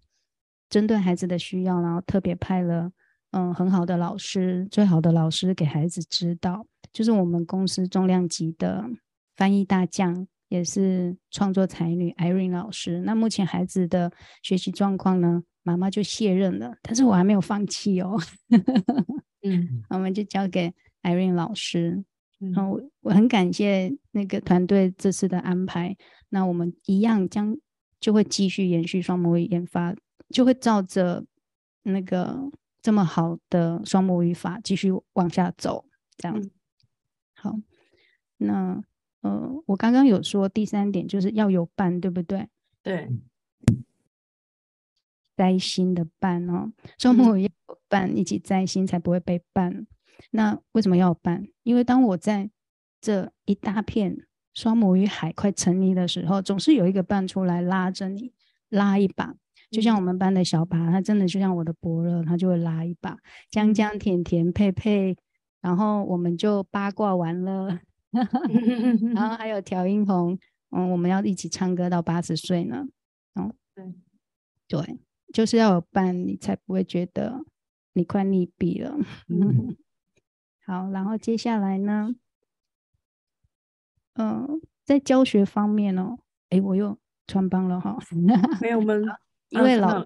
[0.69, 2.91] 针对孩子的需要，然后特别派了
[3.31, 8.85] 嗯、很好的老师，最好的老师给孩子指导，就是我们公司重量级的
[9.35, 13.01] 翻译大将也是创作才女 Irene 老师。
[13.01, 14.11] 那目前孩子的
[14.43, 18.19] 学习状况呢，妈妈就卸任了，但是我还没有放弃哦。
[19.43, 22.03] 嗯，我们就交给 Irene 老师。
[22.39, 25.95] 然后我我很感谢那个团队这次的安排。
[26.29, 27.57] 那我们一样将
[28.01, 29.95] 就会继续延续双母语研发，
[30.29, 31.25] 就会照着
[31.83, 35.85] 那个这么好的双母语法继续往下走。
[36.17, 36.49] 这样，
[37.35, 37.55] 好。
[38.37, 38.83] 那
[39.21, 42.49] 呃，我刚刚有说第三点就是要有伴，对不对？
[42.81, 43.09] 对。
[45.35, 47.49] 在心的伴哦，双母有
[47.87, 49.85] 伴，一起在心才不会被绊。
[50.31, 51.47] 那为什么要有伴？
[51.63, 52.49] 因为当我在
[53.01, 58.33] 这一大片双母鱼海快沉溺的时候，总是有一个伴出来拉着你，
[58.69, 59.35] 拉一把。
[59.71, 63.17] 就像我们班的小拔，他真的就像我的伯乐，他就会拉一把。
[63.49, 65.17] 江江、甜甜、佩佩，
[65.61, 67.79] 然后我们就八卦完了，
[68.11, 70.37] 然后还有调音红，
[70.69, 72.85] 嗯，我们要一起唱歌到八十岁呢。
[73.33, 73.93] 哦，对，
[74.67, 74.99] 对。
[75.33, 77.43] 就是要有伴，你才不会觉得
[77.93, 78.95] 你快溺毙了。
[79.27, 79.75] 嗯、
[80.65, 82.15] 好，然后接下来呢？
[84.13, 84.47] 嗯、呃，
[84.85, 86.19] 在教学方面哦，
[86.49, 87.97] 哎，我又穿帮了哈。
[88.61, 89.03] 没有，我们
[89.49, 90.05] 因为老，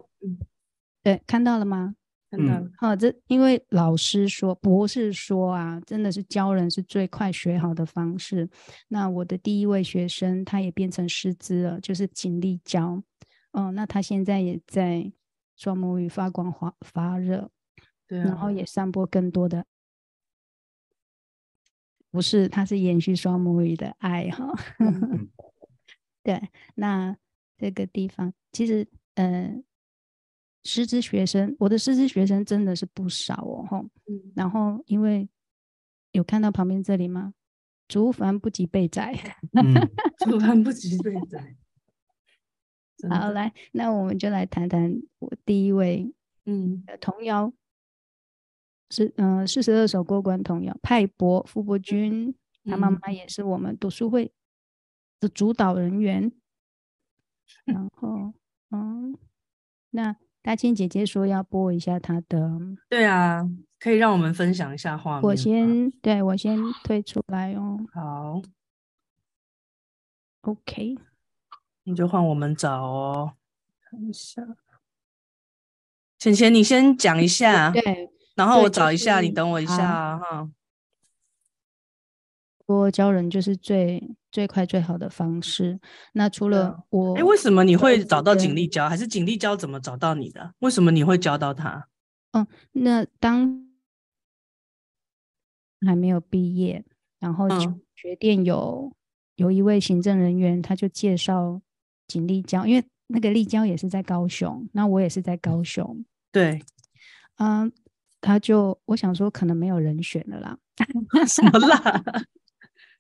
[1.04, 1.96] 对，看到了吗？
[2.32, 2.70] 看到了。
[2.78, 8.50] 好，这因为老师说，博士说啊，真的是教人是最快学好的方式。
[8.88, 13.04] 那我的第一位学生，他也变成师资了，就是尽力教。
[13.52, 15.12] 哦，那他现在也在
[15.58, 17.50] 双母语发光发发热，
[18.08, 19.66] 对、啊，然后也散播更多的，
[22.12, 24.54] 不是，它是延续双母语的爱哈。
[24.80, 25.30] 嗯、
[26.24, 27.18] 对，那
[27.58, 29.62] 这个地方其实，呃，
[30.64, 35.28] 师资学生，我的师资学生真的是不少哦，哈、嗯，然后因为
[36.12, 37.34] 有看到旁边这里吗？
[37.88, 39.14] 竹房 不及被宰，
[40.20, 41.56] 竹房不及备载。
[43.10, 46.12] 好，来，那我们就来谈谈我第一位，
[46.46, 47.54] 嗯，童谣
[48.90, 52.34] 是，嗯，四十二首过关童谣，派博傅伯君，
[52.66, 54.32] 他妈妈也是我们读书会
[55.20, 56.32] 的主导人员。
[57.68, 58.34] 嗯、然后，
[58.72, 59.18] 嗯，
[59.92, 63.48] 那大千姐姐说要播一下她的，对啊，
[63.80, 65.22] 可以让我们分享一下画面。
[65.22, 67.78] 我先，对，我先退出来哦。
[67.94, 68.42] 好
[70.42, 70.98] ，OK。
[71.88, 73.32] 你就换我们找哦，
[73.90, 74.46] 看一下，
[76.20, 80.50] 浅浅，你先讲一下，对，然后我找一下，就是、你等我一下哈。
[82.66, 85.80] 我教人就是最最快最好的方式。
[86.12, 88.90] 那除了我，哎，为什么你会找到景丽教？
[88.90, 90.54] 还是景丽教怎么找到你的？
[90.60, 91.88] 为什么你会教到他？
[92.34, 93.66] 哦，那当
[95.86, 96.84] 还没有毕业，
[97.20, 97.48] 然后
[97.96, 98.96] 学店有、嗯、
[99.38, 101.62] 有一位行政人员，他就介绍。
[102.08, 106.04] 景丽教，因为那个丽教也是在高雄，那我也是在高雄。
[106.32, 106.62] 对，
[107.38, 107.72] 嗯，
[108.22, 110.58] 他就我想说，可能没有人选了啦。
[111.28, 112.04] 什么啦？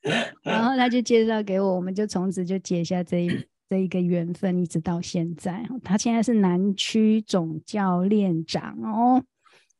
[0.43, 5.67] 然后他就介绍给我，我们就从此就结下这一这一个缘分，一直到现在。
[5.83, 9.23] 他现在是南区总教练长哦，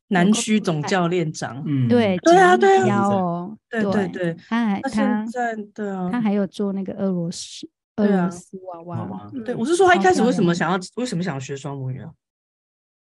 [0.10, 1.64] 南区总教练长。
[1.66, 7.70] 嗯，对，对啊，对啊，哦，对对对，他还他在对啊，他还有做那个俄罗斯。
[7.98, 12.10] 俄罗斯娃娃，娃娃，对，我是说他一开始为什么想要，为什么想要学双母语啊？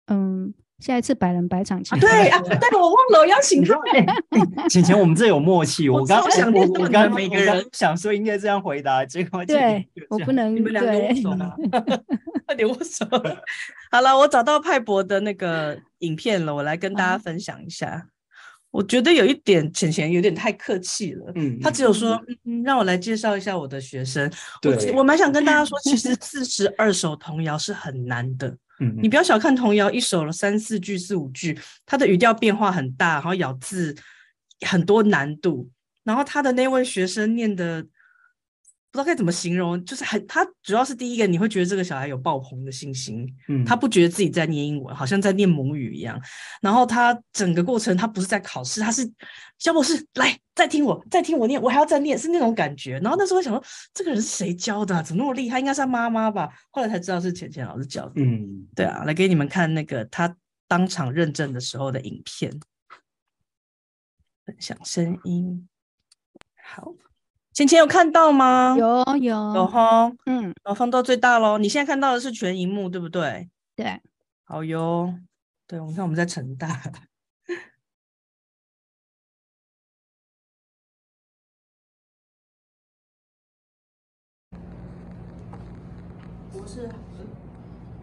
[0.07, 3.79] 嗯，下一次百人百场，对啊，对，我忘了邀请他。
[4.67, 5.87] 浅浅，我们这有默契。
[5.89, 11.53] 我刚想，我我刚每个人想说应该这样回答，结果对我不能，你们两个握手吗？
[12.47, 13.05] 快点握手。
[13.91, 18.07] 好了，我找到派博的那个影片了，我来跟大家分享一下。
[18.71, 24.31] 我觉得有一点浅浅有点太客气了，嗯，他只有说，嗯，让我来介绍一下我的学生。
[24.61, 28.47] 对，我我蛮想跟大家说，其实 四十二首童谣是很难的，
[28.79, 33.95] 嗯，你不要小看童谣，一首了三四句、四五句，它的语调变化很大，然后咬字
[34.67, 35.69] 很多难度，
[36.03, 37.85] 然后他的那位学生念的。
[38.91, 46.19] 不知道该怎么形容，就是很他主要是第一个，你会觉得这个小孩有爆棚的信心，嗯，他不觉得自己在念英文，好像在念母语一样。
[46.59, 49.07] 然后他整个过程，他不是在考试，他是
[49.59, 52.93] 肖博士来再听我，再听我念，我还要再念，是那种感觉。
[52.99, 55.03] 然后那时候我想说，这个人是谁教的啊？
[55.03, 55.59] 怎么那么厉害？
[55.59, 56.49] 应该是他妈妈吧？
[56.71, 58.13] 后来才知道是浅浅老师教的。
[58.15, 60.35] 嗯，对啊，来给你们看那个他
[60.67, 62.51] 当场认证的时候的影片，
[64.45, 65.69] 分享声音，
[66.63, 66.91] 好。
[67.53, 68.75] 浅浅有看到吗？
[68.77, 71.57] 有有有哈，嗯，然后放到最大喽。
[71.57, 73.49] 你现在看到的是全荧幕，对不对？
[73.75, 73.99] 对，
[74.43, 75.13] 好哟。
[75.67, 76.81] 对，我们看我们在成大。
[86.51, 86.89] 博士，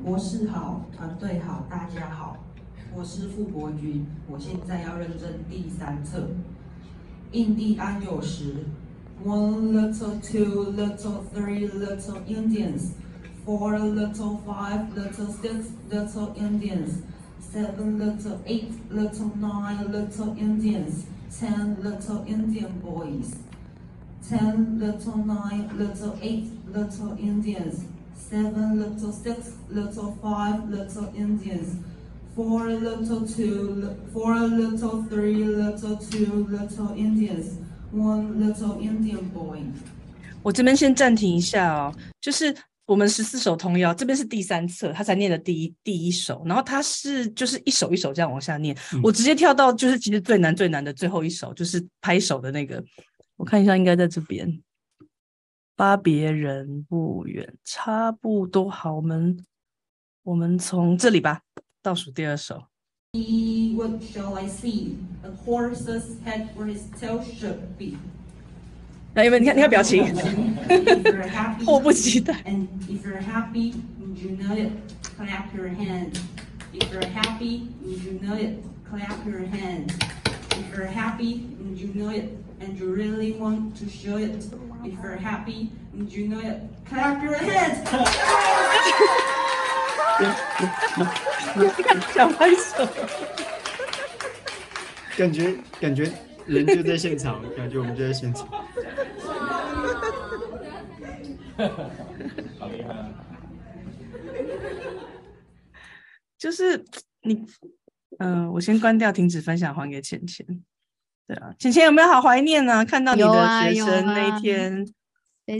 [0.04, 2.36] 博士好，团队好，大家好，
[2.94, 6.28] 我是傅博君，我现在要认证第三册。
[7.32, 8.64] 印第安有时
[9.22, 12.94] ，One little, two little, three little Indians,
[13.44, 17.02] four little, five little, six little Indians,
[17.40, 21.06] seven little, eight little, nine little Indians,
[21.38, 23.36] ten little Indian boys.
[24.28, 31.76] Ten little, nine little, eight little Indians, seven little, six little, five little Indians,
[32.34, 37.58] four little, two, four little, three little, two little Indians,
[37.92, 39.60] one little Indian boy。
[40.42, 42.54] 我这边先暂停一下哦，就是
[42.86, 52.82] 我们十四首童谣，这边是第三册，他才念的第一第一首，然后他是就是一首一首这样往下念，嗯、我直接跳到就是其实最难最难的最后一首，就是拍手的那个。
[53.36, 54.62] 我看一下，应该在这边。
[55.74, 58.94] 巴别人不远，差不多好。
[58.94, 59.44] 我们
[60.22, 61.42] 我们从这里吧，
[61.82, 62.62] 倒数第二首。
[63.75, 64.97] What shall I see?
[65.25, 67.97] A horse's head where his tail should be.
[69.15, 69.39] 来，有没有？
[69.39, 70.05] 你看，你看表情，
[71.65, 72.33] 迫不及待。
[72.45, 73.73] And if you're happy,
[74.15, 74.71] you know it,
[75.17, 76.21] clap your hands.
[76.73, 79.91] If you're happy, you know it, clap your hands.
[80.51, 82.29] If you're happy, you know it.
[82.61, 84.45] And you really want to show it.
[84.85, 87.89] If you're happy, and you know it, clap your hands.
[92.14, 92.86] 想拍手，
[95.16, 96.10] 感觉感觉
[96.46, 98.46] 人就在现场， 感觉我们就在现场。
[102.58, 103.12] 好厉害！
[106.38, 106.84] 就是
[107.22, 107.46] 你，
[108.18, 110.46] 嗯、呃，我先关掉，停止分享，还给钱钱。
[111.26, 112.84] 对啊，浅浅有没有好怀念呢？
[112.84, 114.86] 看到你的学生那一天，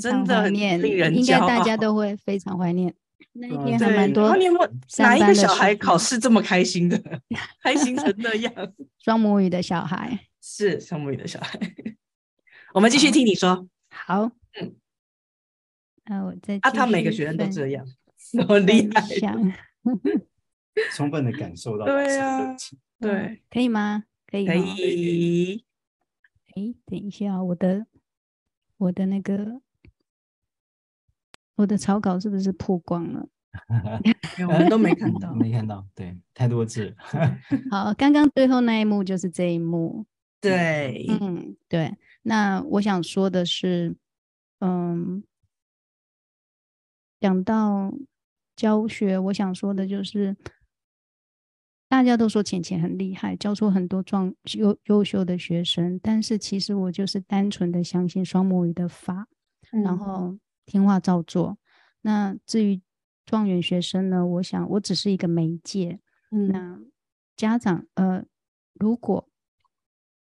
[0.00, 1.16] 真的很令人。
[1.16, 2.94] 应该大家都会非常怀念
[3.38, 4.36] 那一天，还蛮多。
[4.36, 7.00] 你有没有哪一个小孩考试这么开心的，
[7.62, 8.52] 开心成那样？
[9.02, 11.58] 双母语的小孩 是双母语的小孩。
[12.74, 13.68] 我们继续听你说。
[13.88, 14.76] 好，嗯，
[16.04, 17.86] 那我再啊，他每个学生都这样，
[18.46, 19.02] 多厉害，
[20.94, 21.86] 充分的感受到。
[21.86, 22.54] 对啊，
[23.00, 24.04] 对，可以吗？
[24.26, 25.64] 可以，可以。
[26.54, 27.86] 哎，等一下，我的
[28.76, 29.60] 我的那个
[31.56, 33.28] 我的草稿是不是曝光了？
[34.46, 35.86] 我们都没看到， 没看到。
[35.94, 36.94] 对，太多字。
[37.70, 40.06] 好，刚刚最后那一幕就是这一幕。
[40.40, 41.96] 对，嗯，对。
[42.22, 43.96] 那我想说的是，
[44.60, 45.24] 嗯，
[47.18, 47.92] 讲到
[48.54, 50.36] 教学，我想说的就是。
[51.88, 55.96] 大家都说浅浅很厉害，教出很多壮优优秀的学生。
[56.02, 59.28] 但是其实我就是单纯的相信双母语的法，
[59.70, 60.36] 嗯、然后
[60.66, 61.56] 听话照做。
[62.02, 62.82] 那至于
[63.24, 64.26] 状元学生呢？
[64.26, 66.00] 我想我只是一个媒介。
[66.30, 66.78] 嗯、那
[67.34, 68.24] 家长呃，
[68.74, 69.28] 如果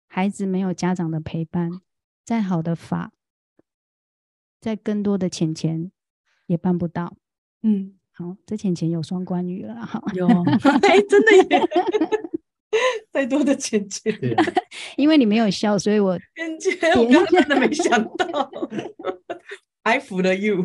[0.06, 1.70] 孩子没有家长的陪伴，
[2.24, 3.12] 再好的法，
[4.60, 5.92] 再更多的钱钱
[6.46, 7.16] 也办不到。
[7.62, 7.96] 嗯。
[8.12, 11.68] 好，这钱钱有双关语了，好，有，哎，真的耶，
[13.10, 14.12] 再多的钱钱，
[14.98, 18.50] 因为你没有笑，所以我浅浅， 我真的没想到
[19.82, 20.64] ，I 服了 you，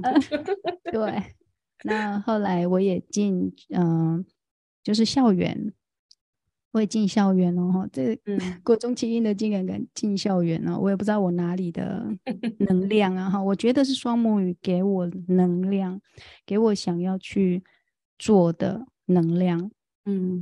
[0.91, 1.35] 对，
[1.83, 4.25] 那后来我也进，嗯、呃，
[4.83, 5.73] 就是校园。
[6.71, 8.21] 我也进校园了哈，这个
[8.61, 12.05] 国中七音的竟然敢进校园了，我也不知道我哪里的
[12.59, 16.01] 能量啊哈，我觉得是双母语给我能量，
[16.45, 17.63] 给我想要去
[18.19, 19.71] 做的能量，
[20.03, 20.41] 嗯，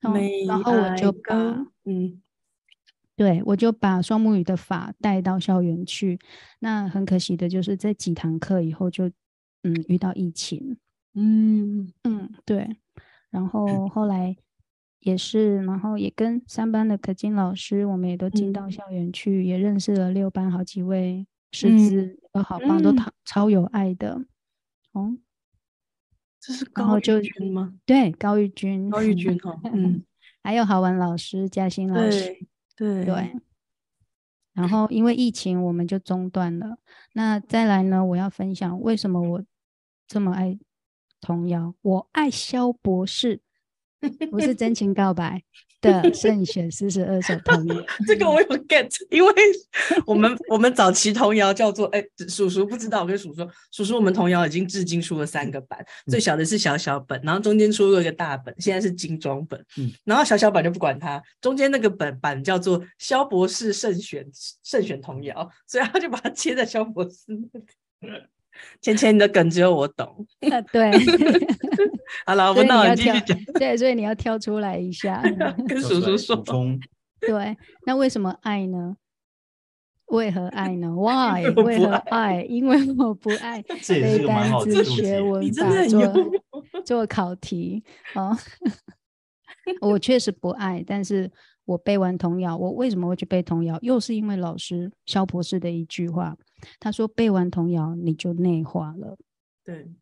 [0.00, 1.34] 然后，然后我就把，
[1.86, 2.20] 嗯，
[3.18, 6.18] 对，我就把双母语的法带到校园去，
[6.60, 9.08] 那很可惜的就是这几堂课以后就，
[9.64, 10.78] 嗯，遇到疫情，
[11.14, 11.92] 嗯。
[12.04, 12.76] 嗯，对，
[13.30, 14.36] 然后后来。
[15.02, 24.20] 也是，然后也跟三班的可金老师，我们也都进到校园去，嗯、也认识了六班好几位师资，都、嗯、好棒，嗯、都超超有爱的。
[24.90, 25.16] 哦，
[26.40, 27.74] 这是高玉君吗？
[27.86, 29.38] 对，高玉君，高玉君。
[29.44, 30.02] 哦， 嗯，
[30.42, 32.36] 还有郝文老师、嘉欣老师，
[32.78, 33.34] 对对，
[34.54, 36.78] 然后因为疫情，我们就中断了。
[37.12, 38.04] 那再来呢？
[38.04, 39.44] 我要分享为什么我
[40.06, 40.58] 这么爱
[41.20, 43.42] 童谣，我爱肖博士。
[44.30, 45.42] 不是真情告白
[45.82, 47.76] 的慎选四十二首童谣，
[48.06, 49.32] 这个我有 get，因为
[50.04, 64.26] 我们我们早期童谣叫做哎，叔叔不知道，我跟叔叔说，叔叔我们童谣已经至今出了三个版，嗯、最小的是小小本，然后中间出了一个大本，现在是精装本，嗯，然后小小本就不管它，中间那个本版叫做萧博士慎选
[64.64, 67.64] 慎选童谣，所以他就把它切在萧博士那个。
[68.80, 70.26] 浅浅，你的梗只有我懂。
[70.50, 70.90] 啊，对。
[72.26, 73.38] 好了，我们那我继续讲。
[73.58, 75.22] 对，所以你要跳出来一下，
[75.68, 76.36] 跟叔叔说。
[77.20, 78.96] 对，那为什么爱呢？
[80.06, 81.44] 为何爱呢？Why？
[81.62, 82.42] 为何爱？
[82.48, 83.68] 因为我不爱背
[84.26, 87.84] 单词、学文法、做做考题。
[88.14, 88.34] 哦，
[89.82, 91.30] 我确实不爱，但是
[91.66, 93.78] 我背完童谣，我为什么会去背童谣？
[93.82, 96.34] 又是因为老师肖博士的一句话，
[96.78, 99.16] 他说背完童谣你就内化了。
[99.64, 99.94] 对。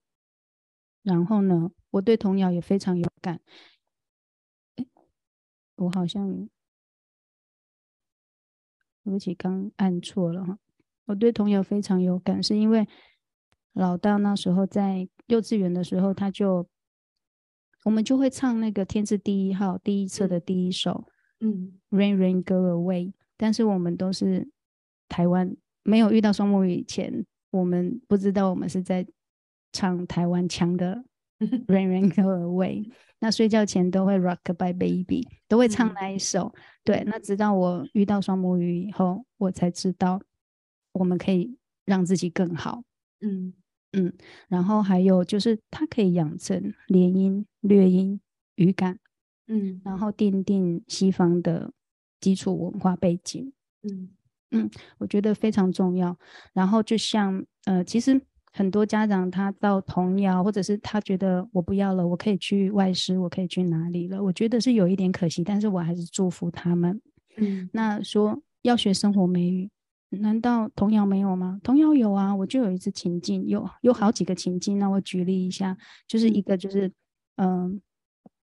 [1.02, 3.40] 然后呢，我对童谣也非常有感。
[5.76, 6.48] 我好像。
[9.04, 10.58] 对不起，刚按错了哈。
[11.04, 12.88] 我对童谣非常有感，是因为
[13.72, 16.68] 老大那时候在幼稚园的时候，他就
[17.84, 21.06] 我们就会唱那个《天字第一号》第一册的第一首，
[21.38, 23.12] 嗯，Rain Rain Go Away。
[23.36, 24.50] 但是我们都是
[25.08, 29.06] 台湾，没有遇到双母语以前，我们不知道我们是在
[29.72, 31.04] 唱台湾腔的。
[31.68, 36.50] Rain Rain Go Away，那睡觉前都会 Rock-a-Bye Baby，都会唱那一首。
[36.54, 40.18] 嗯、对，那直到我遇到双母语以后，我才知道
[40.92, 42.82] 我们可以让自己更好。
[43.20, 43.52] 嗯
[43.92, 44.14] 嗯，
[44.48, 48.18] 然后还有就是它可以养成连音、略音、
[48.54, 48.98] 语感。
[49.46, 51.70] 嗯，然后奠定西方的
[52.18, 53.52] 基础文化背景。
[53.82, 54.08] 嗯
[54.58, 56.16] 嗯，我觉得非常重要。
[56.52, 58.20] 然后就像呃，其实。
[58.52, 64.22] 很多家长他到童谣，或者是他觉得我不要了，我可以去外师，我可以去哪里了？
[64.24, 66.98] 我觉得是有一点可惜，但是我还是祝福他们。
[67.36, 69.68] 嗯，那说要学生活美语，
[70.08, 71.60] 难道童谣没有吗？
[71.62, 74.78] 童谣有啊，我就有一次情境，有有好几个情境。
[74.78, 75.76] 那我举例一下，
[76.08, 76.90] 就是一个就是，
[77.36, 77.80] 嗯、呃，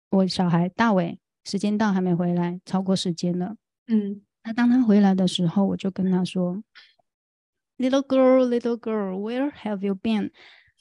[0.10, 3.56] 我小孩大伟时间到还没回来，超过时间了。
[3.88, 6.64] 嗯，那当他回来的时候，我就跟他说。
[7.78, 10.32] Little girl, little girl, where have you been？、嗯、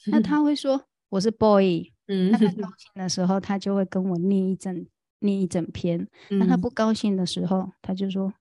[0.07, 1.91] 那 他会说我是 boy。
[2.07, 4.85] 嗯，那他 高兴的时候，他就会跟我念一整
[5.19, 6.07] 念一整篇。
[6.29, 8.31] 嗯、那他不高兴的时候，他就说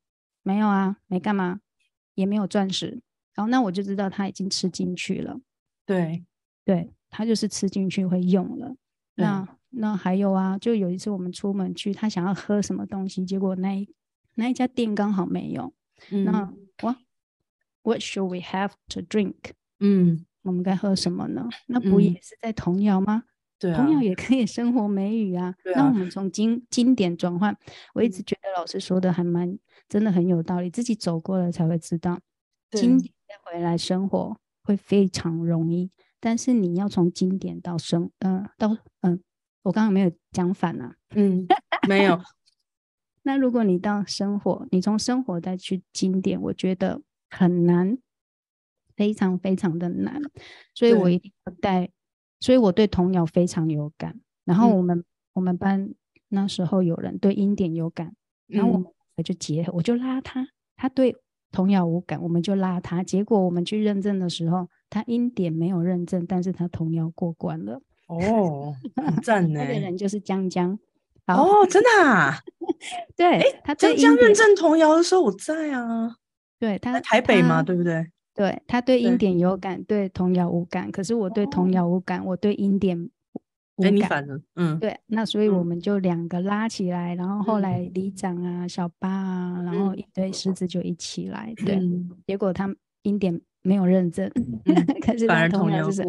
[0.43, 1.61] 没有啊，没干嘛，
[2.15, 3.01] 也没有钻石。
[3.35, 5.41] 然后那我就知道他已经吃进去了。
[5.87, 6.25] 对，
[6.65, 8.75] 对他就是吃进去会用了。
[9.15, 13.89] 那那还有啊，就有一次我们出门去，他想要喝什么东西，结果那一
[14.41, 15.73] 那一家店刚好没有。
[16.11, 16.97] 嗯、那哇。
[17.83, 19.53] What should we have to drink？
[19.79, 21.49] 嗯，我们该喝什么呢？
[21.67, 23.23] 那不也是在童谣吗？
[23.59, 25.47] 对、啊，童谣也可以生活美语啊。
[25.47, 27.57] 啊那我们从经经典转换，
[27.95, 32.21] 我一直觉得老师说的还蛮真的很有道理，自己走过了才会知道，
[32.73, 35.91] 经典再回来生活会非常容易。
[36.21, 38.69] 但是你要从经典到生，嗯、呃，到
[39.01, 39.19] 嗯、呃，
[39.63, 41.47] 我刚刚没有讲反啊，嗯，
[41.89, 42.21] 没有。
[43.31, 47.01] 那如果你到生活，你从生活再去经典，我觉得。
[47.33, 47.97] 很难，
[48.97, 50.21] 非常非常的难，
[50.75, 51.89] 所以我一定要带，
[52.41, 54.21] 所以我对童谣非常有感。
[54.45, 55.05] 然后我们、嗯、
[55.35, 55.95] 我们班
[56.31, 58.17] 那时候有人对音典有感，
[58.49, 58.85] 然后我们
[59.23, 61.15] 就结我就拉他，他对
[61.53, 63.05] 童谣无感，我们就拉他。
[63.05, 67.81] 结果我们去认证的时候，他音典没有认证，但是他童谣过关了。
[68.09, 69.61] 哦，很赞 呢！
[69.63, 70.77] 那个人就是江江。
[71.37, 72.39] 哦，真的啊？
[73.17, 76.17] 对，欸、他江江认证童谣的时候我在啊。
[76.59, 78.07] 对他在台北嘛，他对不对？
[78.35, 80.91] 对，他对音点有感，对，童谣无感。
[80.93, 83.11] 可是我对童谣无感，哦、我对音点
[83.77, 83.97] 无感。
[83.97, 84.99] 你反了，嗯，对。
[85.07, 91.53] 那所以我们就两个拉起来，嗯、然后后来里长啊、小八啊，嗯、然后一堆狮子就一起来。
[91.63, 91.81] 嗯、对，
[92.27, 92.69] 结果他
[93.03, 94.31] 音点没有认证，
[94.67, 96.03] 嗯、 可是他童谣就是。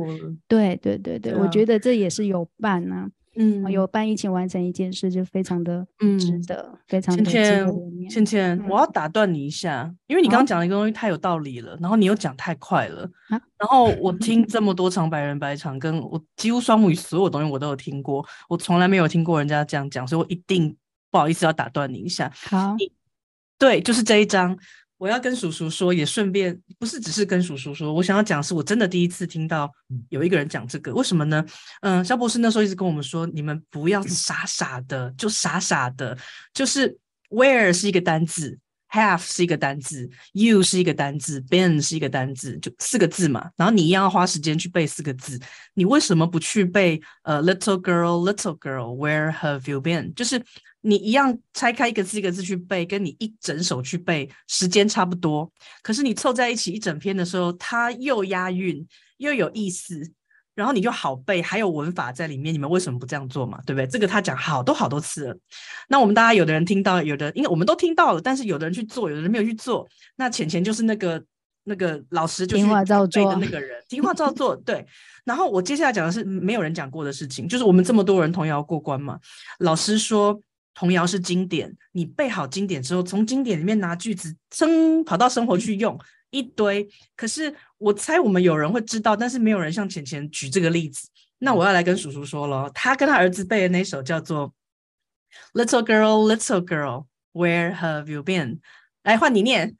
[0.50, 3.10] 对对对对，啊、我觉得这也是有伴啊。
[3.36, 5.88] 嗯，有伴一起完成一件事，就非常的
[6.20, 7.74] 值得，嗯、非常的值得。
[8.10, 13.04] 倩倩，我要打断你一下，嗯、因为你刚刚讲的一个东西太有道理了，然后你又讲太快了。
[13.30, 20.76] 啊、然后我 听这么多场白人白场，跟我几乎双母语所有东西我都有听过，我从来没有听过人家这样讲，所以我一定
[21.10, 22.30] 不好意思要打断你一下。
[22.36, 22.76] 好，
[23.58, 24.58] 对，就是这一章。
[25.02, 29.68] 我要跟叔叔说，也顺便不是只是跟叔叔说，我想要讲是，我真的第一次听到
[30.10, 31.43] 有一个人讲这个，为什么呢？
[31.82, 36.16] 嗯，肖博士那时候一直跟我们说，你们不要傻傻的，就傻傻的，
[36.54, 36.95] 就是
[37.32, 38.60] where 是一个单字
[38.92, 43.50] ，have 是一个单字，you 是一个单字，been 是一个单字，就四个字嘛。
[43.58, 45.39] 然后你一样要花时间去背四个字，
[45.74, 47.02] 你为什么不去背？
[47.24, 50.14] 呃，little girl，little girl，where have you been？
[50.14, 50.44] 就是。
[50.84, 55.48] 你一样拆开一个字一个字去背，跟你一整首去背时间差不多。
[55.84, 58.84] 可是你凑在一起一整篇的时候，它又押韵
[59.18, 60.12] 又有意思，
[60.54, 62.54] 然后你就好背，还有文法在里面。
[62.54, 63.60] 你们为什么不这样做嘛？
[63.66, 63.88] 对不对？
[63.88, 65.38] 这个他讲好多好多次了。
[65.88, 69.88] 那我们大家有的人听到，有的因为我们都听到了，但是有的人去做，有的人没有去做。
[70.18, 71.24] 那浅浅就是那个
[71.64, 74.56] 那个老师就听话照做的那个人，听话照做。
[74.56, 74.86] 对，
[75.24, 79.20] 然后我接下来讲的是没有人讲过的事情，就是我们这么多人童谣过关嘛。
[79.60, 80.41] 老师说
[80.74, 85.97] 童谣是经典，你背好经典之后，从经典里面拿句子，生跑到生活去用
[86.32, 86.88] 一堆。
[87.16, 91.10] 可是我猜我们有人会知道，但是没有人像浅浅举这个例子。
[91.40, 94.54] 那我要来跟叔叔说了，他跟他儿子背的那首叫做
[95.60, 98.58] 《Little Girl, Little Girl, Where Have You Been》。
[99.02, 99.76] 来换你念。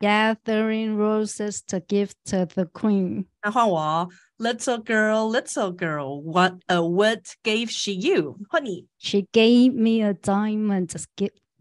[0.00, 3.26] Gathering roses to give to the queen。
[3.42, 4.08] 那换我
[4.38, 8.38] ，Little girl, little girl, what a what gave she you？
[8.48, 11.04] 换你，She gave me a diamond as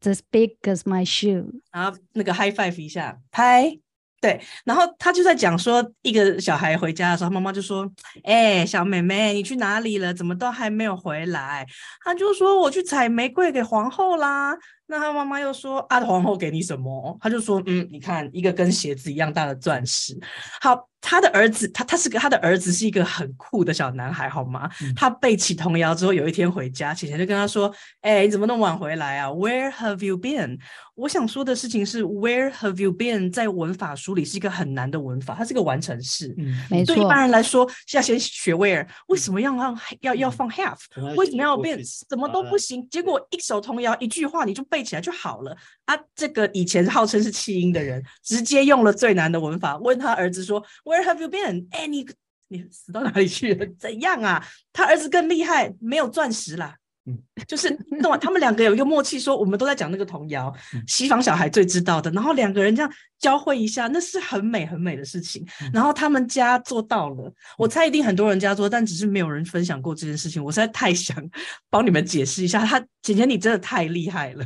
[0.01, 1.61] as big as my shoe。
[1.71, 3.77] 然后那个 high five 一下，拍，
[4.21, 4.39] 对。
[4.65, 7.89] 然后他就在讲说，一个小孩回家的时候，妈妈就说
[8.23, 10.13] ：“哎、小妹妹，你去哪里了？
[10.13, 11.65] 怎么都还没有回来？”
[12.03, 14.57] 他就说：“我去采玫瑰给皇后啦。”
[14.87, 20.17] 那他妈妈又说：“啊，皇后给你什么？”他就说：“嗯，你看一个跟鞋子一样大的钻石。”
[20.59, 20.88] 好。
[21.01, 24.69] 他的儿子，他他是个他的儿子是一个很酷的小男孩，好吗？
[24.81, 30.59] 嗯、他背起童谣之后，有一天回家，浅浅就跟他说：“哎、欸，你怎么那么晚回来啊？Where have you been？”
[30.95, 36.35] 我想说的事情是，“Where have you been” 在文法书里是一个很难的文法，它是个完成式。
[36.37, 36.93] 嗯，没错。
[36.93, 41.79] 对一般人来说，要先学 where，为什么要让要要放 have？、嗯、为什么要变？
[42.09, 42.85] 怎么都不行。
[42.89, 45.97] 结果一首童谣一句话你就背起来就好了啊！
[46.13, 50.61] 这个以前号称是弃婴的人，直接用了最难的文法，问他儿子说。
[50.89, 51.67] Where have you been？
[51.69, 52.03] 哎，你
[52.47, 53.63] 你死到哪里去了？
[53.77, 54.43] 怎样啊？
[54.73, 56.75] 他儿子更厉害，没有钻石啦。
[57.05, 57.17] 嗯，
[57.47, 57.69] 就是
[58.01, 58.17] 懂吗？
[58.17, 60.51] 他们两个有一个默契，说我们都在讲那个童谣，
[60.87, 62.09] 西方小孩最知道的。
[62.09, 65.45] 然后两个人这样交汇一下，那是很美很美的事情。
[65.71, 70.43] 然后他们家做到了，我猜一定很多人家做，但只是没有人分享过这件事情。
[70.43, 71.15] 我实在太想
[71.69, 74.45] 帮你们解释一下，他姐姐你真的太厉害了，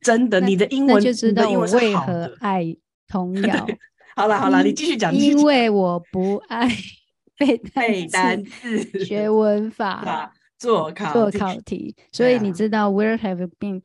[0.00, 2.64] 真的，你的英文就知道我为何爱
[3.08, 3.66] 童 谣。
[4.20, 5.14] 好了好了，你继续讲。
[5.14, 6.68] 因为我不爱
[7.38, 13.80] 背背单词、学文法、做考做考题，所以你知道 Where have you been？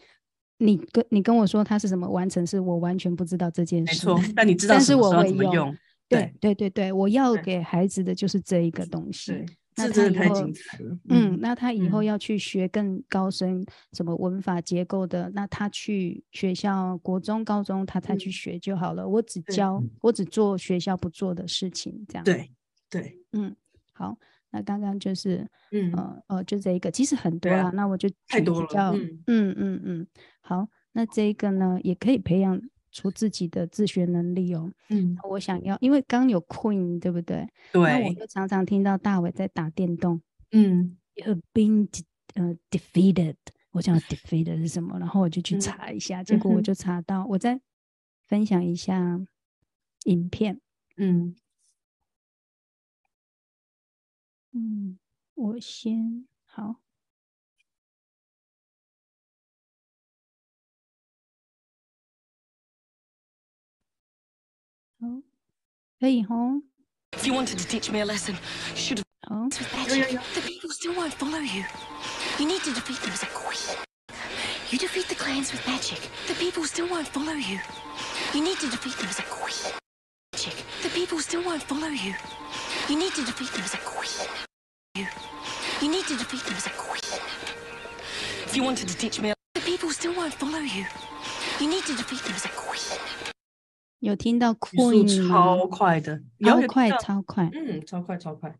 [0.57, 4.07] 你跟你跟我说它是什么完成式，我完全不知道这件事。
[4.07, 5.73] 没错，但你知道，但是我会用。
[6.09, 9.45] 对对对对，我要给孩子的就是这一个东西。
[9.77, 10.97] 那真的太精彩了。
[11.09, 19.07] 嗯，那他以后要去学更高深什么文法结构的，那他去学校国中、高中他才去学就好了。
[19.07, 22.23] 我只教，我只做学校不做的事情，这样。
[22.23, 22.51] 对
[22.89, 23.55] 对，嗯，
[23.93, 24.17] 好，
[24.51, 28.93] 那刚刚就是，嗯呃呃，就这一个，其实很多啦，那我就太多了。
[29.27, 30.07] 嗯嗯嗯，
[30.39, 32.61] 好，那这一个呢，也可以培养。
[32.95, 34.71] 出自己的自学能力哦。
[34.87, 37.45] 嗯，我想要，因为刚有 Queen，对不对？
[37.73, 37.81] 对。
[37.83, 40.21] 那我就常常听到大伟在打电动。
[40.51, 40.97] 嗯。
[41.15, 41.87] You've been
[42.35, 43.35] 呃 defeated，
[43.71, 44.97] 我想 defeated 是什么？
[44.97, 47.25] 然后我就去查一下，嗯、结果我就查到。
[47.25, 47.59] 我再
[48.27, 49.19] 分享一下
[50.05, 50.59] 影片。
[50.97, 51.35] 嗯。
[54.53, 54.97] 嗯，
[55.33, 56.84] 我先好。
[66.04, 66.34] 可以吼。
[67.12, 68.36] If you wanted to teach me a lesson,
[68.74, 69.04] should have.
[69.30, 69.48] Oh.
[69.48, 71.64] The people still won't follow you.
[72.38, 73.76] You need to defeat them as a queen.
[74.70, 76.00] You defeat the clans with magic.
[76.28, 77.58] The people still won't follow you.
[78.32, 79.74] You need to defeat them as a queen.
[80.32, 80.64] Magic.
[80.82, 82.14] The people still won't follow you.
[82.88, 84.28] You need to defeat them as a queen.
[84.94, 85.06] You.
[85.82, 87.20] You need to defeat them as a queen.
[88.46, 90.86] If you wanted to teach me, the people still won't follow you.
[91.60, 92.98] You need to defeat them as a queen.
[94.05, 95.27] 有听到 Queen？
[95.27, 98.55] 超快的，超快，超快，嗯，超快，超快。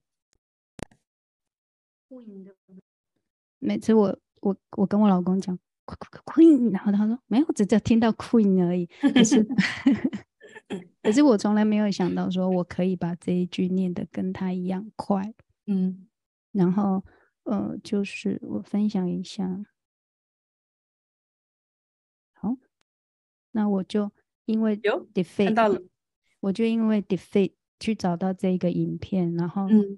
[3.60, 8.88] 每次我我我跟我老公讲 Queen，然后他说没有，只叫听到 Queen 而已。
[9.14, 9.46] 可是
[11.04, 15.32] 可是我从来没有想到说我可以把这一句念的跟他一样快。
[15.68, 16.08] 嗯，
[16.54, 17.06] 然后
[17.44, 19.64] 呃，就是我分享一下。
[22.34, 22.58] 好，
[23.52, 24.12] 那我就。
[24.46, 24.78] 因为
[25.14, 25.82] defeat 到了，
[26.40, 29.98] 我就因为 defeat 去找到这个影片，然后嗯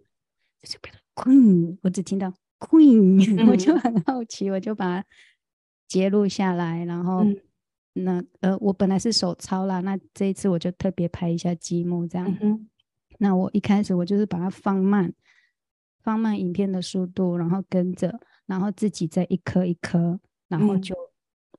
[1.13, 5.07] ，Queen，我只听到 Queen，、嗯、我就很好奇，我就把它
[5.87, 7.37] 截录下来，然后、嗯、
[7.93, 12.69] 那呃，我本来是手抄啦，那这一次我就特别拍一下积木这样、嗯。
[13.19, 15.13] 那我一开始我就是把它放慢，
[16.01, 20.95] 放慢影片的速度，然后跟着，然后自己再一颗一颗，然后就。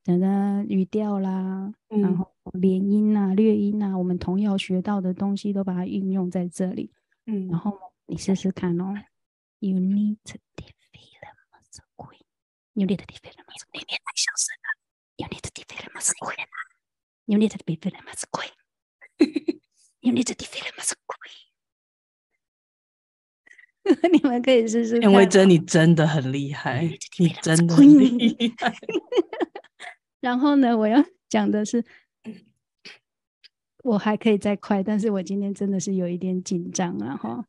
[0.09, 6.91] 嗯等等语调啦、嗯，然后连音啊、略音啊，我们童谣学到的东西都把它运用在这里。
[7.27, 8.95] 嗯，然后你试试看哦。
[9.59, 10.73] You need to defeat
[11.21, 11.29] a
[11.97, 12.23] queen.
[12.73, 13.85] You need to defeat them as a queen.
[13.85, 14.69] 太小声了。
[15.17, 15.91] You need to defeat a
[16.25, 16.49] queen.
[17.27, 17.91] You need to defeat a
[18.31, 18.55] queen.
[20.01, 20.73] You need to defeat a
[21.07, 21.19] queen。
[24.11, 24.99] 你们可以试试。
[25.01, 26.89] 田维珍，你真的很厉害，
[27.19, 28.75] 你真的很厉害。
[30.21, 31.85] 然后呢，我要 讲的是，
[33.85, 37.17] 我还可以再快，但是我今天真的是有一点紧张啊！
[37.17, 37.45] 哈。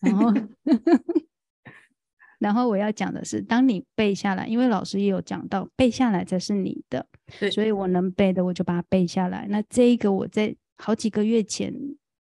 [0.00, 0.32] 然后。
[2.38, 7.04] 然后我要讲的是，当你背下来，因为老师也有讲到，背下来才是你的，
[7.40, 9.48] 对，所以我能背的我就把它背下来。
[9.50, 11.74] 那这一个我在好几个月前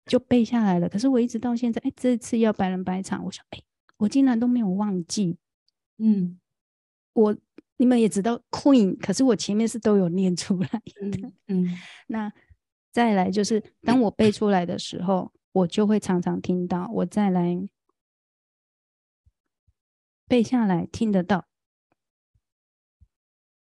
[0.06, 3.60] 就背下来了，可是我一直到现在，哎，这次要百人百场，我想，哎，
[3.98, 5.36] 我竟然都没有忘记。
[5.98, 6.38] 嗯，
[7.20, 7.36] 我
[7.76, 11.28] 你们也知道 Queen，可是我前面是都有念出来的。
[11.48, 12.32] 嗯，嗯那
[12.92, 17.68] 再来就是当我背出来的时候，我就会常常听到，我再来。
[20.28, 21.46] 背下来听得到，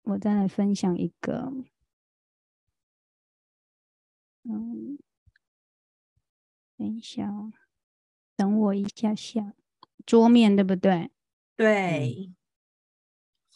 [0.02, 1.54] 我再来分享一个，
[4.42, 4.98] 嗯，
[6.76, 7.54] 等一下哦，
[8.36, 9.54] 等我一下下，
[10.04, 11.12] 桌面对不对？
[11.56, 12.34] 对，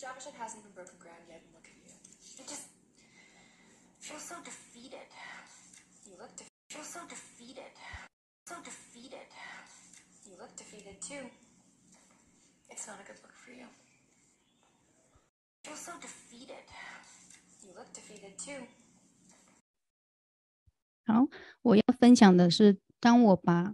[0.00, 1.92] Jabba hasn't even broken ground yet, and look at you.
[2.38, 2.68] You just
[3.98, 5.08] feel so defeated.
[6.04, 7.72] You look de- feel so defeated.
[8.46, 9.26] So defeated.
[10.28, 11.30] You look defeated too.
[12.68, 13.66] It's not a good look for you.
[15.64, 16.66] You're so defeated.
[17.64, 18.66] You look defeated too.
[21.06, 21.26] 好，
[21.62, 23.72] 我要分享的是，当我把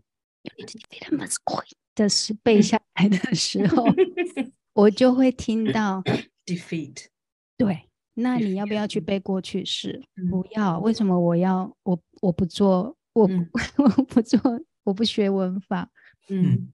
[1.94, 3.84] 的是背下来的时候，
[4.77, 6.01] 我就会听到
[6.45, 7.07] defeat。
[7.57, 10.03] 对，那你要不要去背过去式？
[10.29, 10.79] 不要。
[10.79, 11.75] 为什么我要？
[11.83, 13.23] 我我不做，我
[13.77, 14.39] 我不做，
[14.83, 15.89] 我不学文法。
[16.29, 16.71] 嗯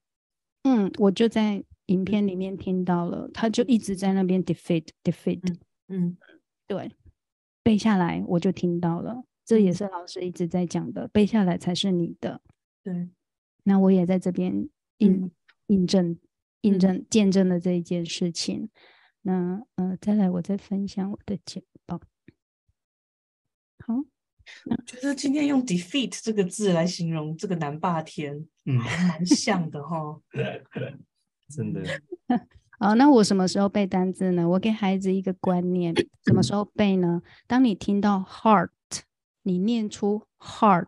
[0.63, 1.63] 嗯，我就在。
[1.87, 5.41] 影片里面听到了，他就一直在那边 defeat defeat，
[5.89, 6.17] 嗯，嗯，
[6.65, 6.89] 对，
[7.61, 12.39] 背下来我就听到了，这也是老师一直在讲的，背下来才是你的，
[12.81, 13.09] 对，
[13.65, 15.29] 那我也在这边印
[15.67, 16.17] 印证
[16.63, 18.69] 印证见证了这一件事情，
[19.21, 21.99] 那呃，再来我再分享我的简报，
[23.85, 23.93] 好，
[24.65, 30.19] 我觉得今天用 defeat 这个字来形容这个南霸天，嗯，还蛮像的哈。
[31.49, 31.83] 真的
[32.79, 34.47] 好，那我什么时候背单字呢？
[34.49, 35.93] 我给孩子一个观念，
[36.25, 37.21] 什么时候背呢？
[37.45, 38.69] 当你听到 heart，
[39.43, 40.87] 你念出 heart，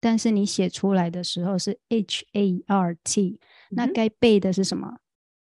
[0.00, 3.40] 但是你写出来的时候是 h a r t，
[3.74, 4.98] 那该背的是什么？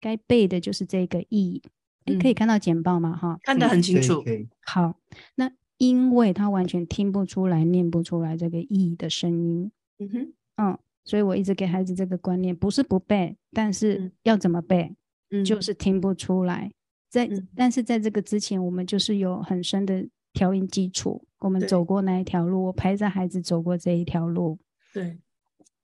[0.00, 1.62] 该背的就是这个 e。
[2.06, 3.16] 你可以看到简报吗？
[3.16, 4.24] 哈，看得很清楚。
[4.64, 4.96] 好，
[5.34, 9.70] 那因为他完全听不出来、念不出来这个 e 的声音。
[9.98, 10.78] 嗯哼，嗯。
[11.02, 14.94] 所以我一直给孩子这个观念，不是不背，但是要怎么背，
[15.30, 16.70] 嗯、就是听不出来。
[17.08, 24.58] 在、嗯、但是在这个之前，我们就是有很深的调音基础，我们走过那一条路，我陪着孩子走过这一条路。
[24.92, 25.18] 对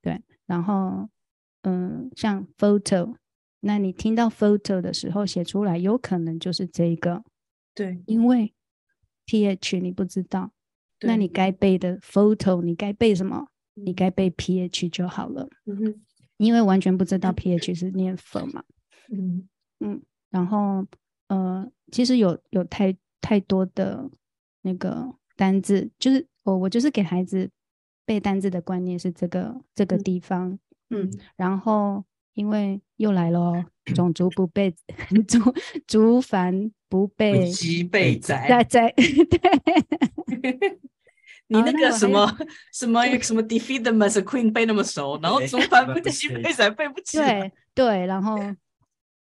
[0.03, 1.09] 对，然后
[1.69, 3.17] 嗯，像 photo，
[3.59, 7.25] 那你听到 photo 的时候写出来，有可能就是这个。
[7.75, 8.55] 对，因为
[9.27, 10.53] ph 你不知道，
[11.01, 13.49] 那你该背的 photo，你该背什么？
[13.75, 15.95] 你该背 ph 就好了，嗯哼，
[16.37, 18.63] 因为完全不知道 ph 是念 f 嘛，
[19.11, 19.49] 嗯
[19.81, 20.01] 嗯，
[20.31, 20.87] 然后
[21.27, 24.09] 呃，其实有有太太多的
[24.63, 27.51] 那个单字，就是我我就是给孩子
[28.05, 30.57] 背单字的观念是这个这个地方，
[30.91, 33.65] 嗯，嗯，然后因为又来了，
[33.95, 34.75] 种族不被，
[35.29, 35.55] 族
[35.87, 40.79] 族繁不被鸡被宰，宰宰 对。
[41.49, 42.37] 你那个什么、哦、
[42.73, 47.41] 什么什么 defeat them as a queen 背那么熟，然后中翻背西背仔背不起来。
[47.41, 48.37] 对对，然后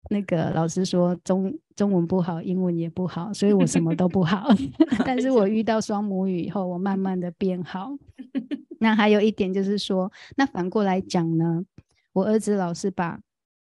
[0.09, 4.47] 那个老师说中中文不好，英文也不好，所以我什么都不好。
[5.05, 7.91] 但是我遇到双母语以后，我慢慢的变好。
[8.79, 11.63] 那还有一点就是说，那反过来讲呢，
[12.13, 13.19] 我儿子老是把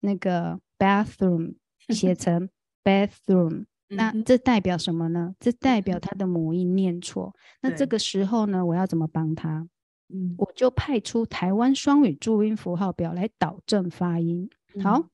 [0.02, 1.56] 那个 bathroom
[1.90, 2.50] 写成
[2.84, 3.66] bathroom。
[3.90, 5.34] 那这代表什么呢？
[5.40, 7.34] 这代表他的母音念错。
[7.62, 9.66] 那这个时候呢，我要怎么帮他？
[10.10, 14.50] 嗯，我就派出台湾双语注音符号表来导正发音。
[14.84, 15.06] 好，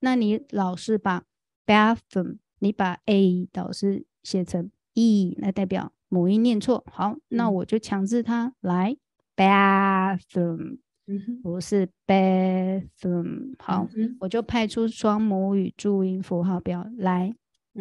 [0.00, 1.24] 那你老是把
[1.64, 6.84] bathroom，你把 a 导师写成 e，e，那代表母音念错。
[6.90, 8.96] 好，那我就强制他来
[9.36, 10.78] bathroom，
[11.42, 13.54] 不是 bathroom。
[13.58, 13.86] 好，
[14.20, 17.34] 我就派出双母语注音符号表来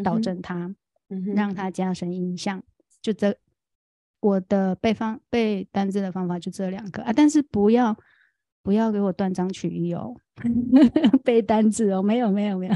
[0.04, 0.76] 导正它，
[1.36, 2.62] 让它加深印象。
[3.02, 3.36] 就这，
[4.20, 7.98] 我的背方背单字的方法就这两个啊，但是不要
[8.62, 10.16] 不要给我断章取义哦，
[11.24, 12.74] 背单字哦，没有没有没有。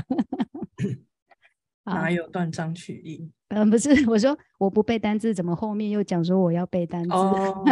[1.85, 3.29] 哪有断章取义？
[3.49, 7.11] 嗯，不是，我说我不背单字，怎么后面又讲说我要背单字？
[7.13, 7.63] 哦，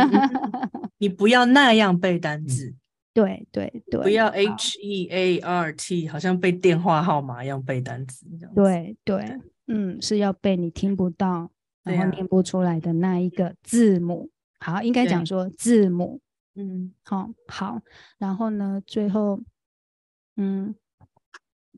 [0.99, 2.75] 你不要那样背单字，
[3.13, 8.25] 对对对，不要 H E A R T，好像背电话号码一样背单字。
[8.53, 11.49] 对对，嗯，是要背你听不到，
[11.83, 14.29] 然后念不出来的那一个字母。
[14.59, 16.19] 好，应该讲说字母。
[16.55, 17.81] 嗯，好好，
[18.17, 19.41] 然后呢，最后，
[20.37, 20.75] 嗯。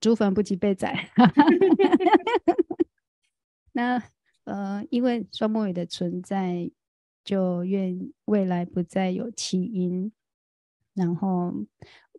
[0.02, 1.10] 猪粉不及被宰，
[3.72, 4.04] 那
[4.44, 6.70] 呃，因为双母语的存在，
[7.24, 10.12] 就愿未来不再有起因，
[10.94, 11.54] 然后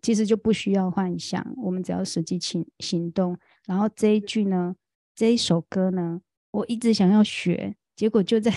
[0.00, 3.38] 其实就不需要幻想，我们只要实际行行动。
[3.66, 4.74] 然后这一句呢，
[5.14, 8.50] 这一首歌呢，我一直想要学，结果就在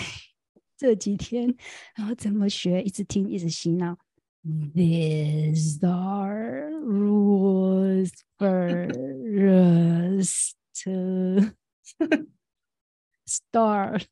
[0.78, 1.52] 这几天，
[1.96, 3.98] 然后怎么学，一直听，一直洗脑。
[4.44, 8.88] These are rules for
[9.34, 10.54] us
[10.84, 11.50] to
[13.26, 14.04] start。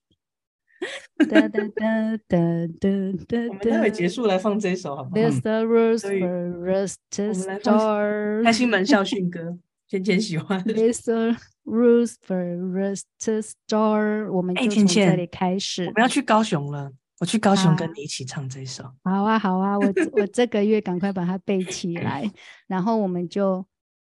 [1.17, 2.89] 哒哒哒哒哒
[3.29, 3.39] 哒。
[3.49, 8.43] 我们待会结束来放这首好不好？These are rules for us to start。
[8.45, 9.59] 开心门校训歌，
[9.89, 10.63] 芊芊喜欢。
[10.67, 12.43] These are rules for
[12.79, 14.31] us to start。
[14.33, 15.85] 我们就从这里开始。
[15.87, 16.93] 我们要去高雄了。
[17.19, 18.85] 我去高雄跟你一起唱这首。
[19.03, 22.31] 啊好啊，好啊，我我 这个月赶快把它背起来，
[22.69, 23.65] 然后我们就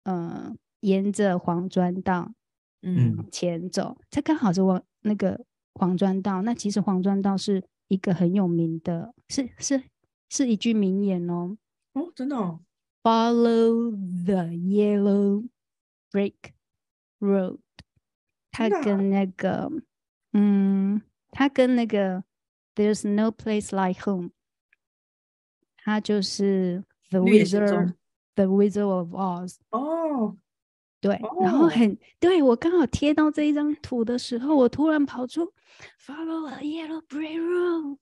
[0.03, 2.31] 嗯、呃、沿着黄砖道
[2.83, 5.39] 嗯前走，这刚好是往那个
[5.73, 6.43] 黄砖道。
[6.43, 9.81] 那其实黄砖道是一个很有名的，是是
[10.29, 11.57] 是一句名言哦。
[11.93, 12.59] 哦，真的哦。
[13.01, 13.95] Follow
[14.25, 15.47] the yellow
[16.10, 16.52] brick
[17.20, 17.58] road。
[18.50, 19.70] 它跟那个
[20.32, 22.24] 嗯，它跟那个。
[22.74, 24.32] There's no place like home。
[25.78, 29.56] 它就是 The Wizard，The Wizard of Oz。
[29.70, 30.36] 哦，
[31.00, 35.54] 对，然后很对，我刚好贴到这一张图的时候，我突然跑出
[35.98, 37.96] Follow a yellow brick road。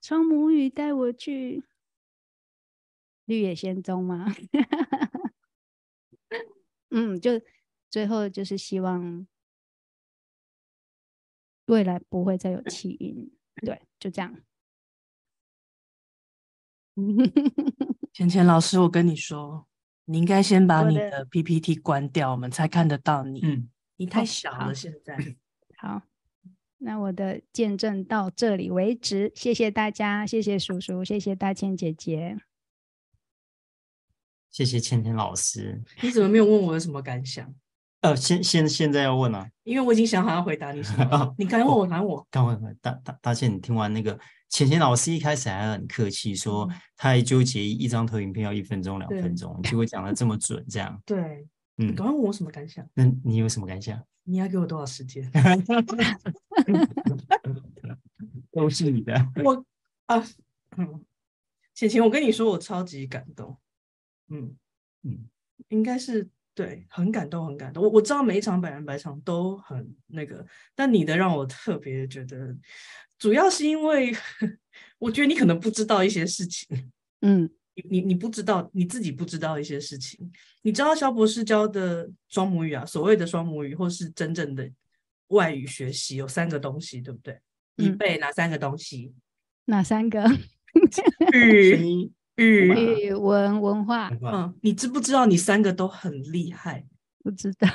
[0.00, 1.62] 双母语带我去
[3.26, 4.34] 绿野仙踪吗？
[6.89, 7.41] 嗯，就
[7.89, 9.27] 最后就是希望。
[11.67, 13.31] 未来不会再有气音，
[13.65, 14.35] 对，就这样。
[18.11, 19.67] 芊芊老师，我跟你说，
[20.03, 23.39] 你应该先把你的 PPT 关掉，我们才看得到你。
[23.43, 25.15] 嗯，你太小了，现在。
[25.77, 26.01] 好，
[26.79, 32.37] 那我的见证到这里为止，谢谢大家，谢谢叔叔，谢谢大千姐姐，
[34.51, 35.81] 谢谢芊芊老师。
[36.01, 37.51] 你怎么没有问我有什么感想？
[38.01, 41.03] 呃，现现现在要问啊，因为我已经想好要回答你什么。
[41.11, 42.27] 哦、你敢问我，敢我。
[42.29, 50.99] 刚问大大大倩，你听完那个芊芊老师一开始还很客气，说他还纠结一张投影片要一分钟两分钟，结果讲的这么准，这样。
[51.05, 51.47] 对，
[51.77, 51.93] 嗯。
[51.95, 52.83] 刚刚问我什么感想？
[52.95, 54.01] 那你有什么感想？
[54.23, 55.31] 你要给我多少时间？
[58.51, 59.13] 都是你的。
[59.43, 59.63] 我
[60.07, 60.17] 啊，
[60.77, 61.05] 嗯，
[61.75, 63.55] 芊芊，我跟你说，我超级感动。
[64.31, 64.55] 嗯
[65.03, 65.29] 嗯，
[65.69, 66.27] 应该是。
[66.53, 67.81] 对，很感动，很感动。
[67.81, 72.53] 我我知道每一场百人百场都很那个，但你的让我特别觉得，
[73.17, 74.13] 主要是因为
[74.99, 80.29] 我觉得你可能不知道一些事情，嗯，你你你不知道你自己不知道一些事情。
[80.61, 84.69] 你知道肖博士教的双母语啊，所谓的双母语或是真正的
[85.27, 87.39] 外语学习有三个东西，对不对？
[87.77, 89.13] 你背哪三个东西？
[89.65, 90.21] 哪三个？
[91.33, 92.11] 语。
[92.41, 96.85] 语文文化，嗯，你知不知道你三个都很厉害？
[97.23, 97.67] 不知道，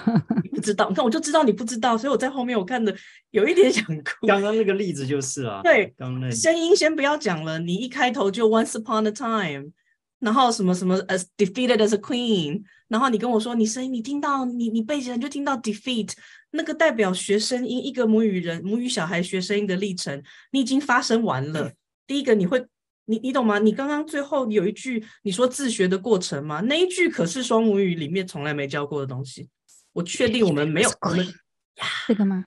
[0.51, 0.89] 不知道。
[0.89, 2.93] 你看，我就知道你不知道，所以我在后面我看的
[3.31, 4.27] 有一点想哭。
[4.27, 9.71] 刚刚那个例子就是啊，对，刚刚那声音先不要讲了，你一开头就 Once upon a time，
[10.19, 16.11] 然后什么什么 as defeated as a queen，然后你跟我说你声音，你听到你你背起来就听到 defeat，
[16.51, 21.71] 那个代表学声音，一个母语人母语小孩学声音的历程，你已经发生完了。
[22.09, 22.67] 第一个你会。
[23.07, 23.59] 你你懂吗？
[23.59, 26.61] 你刚刚最后有一句你说自学的过程吗？
[26.61, 29.49] 那一句可是双母语里面从来没教过的东西。
[29.93, 32.45] 我确定我们没有我们呀，这个吗？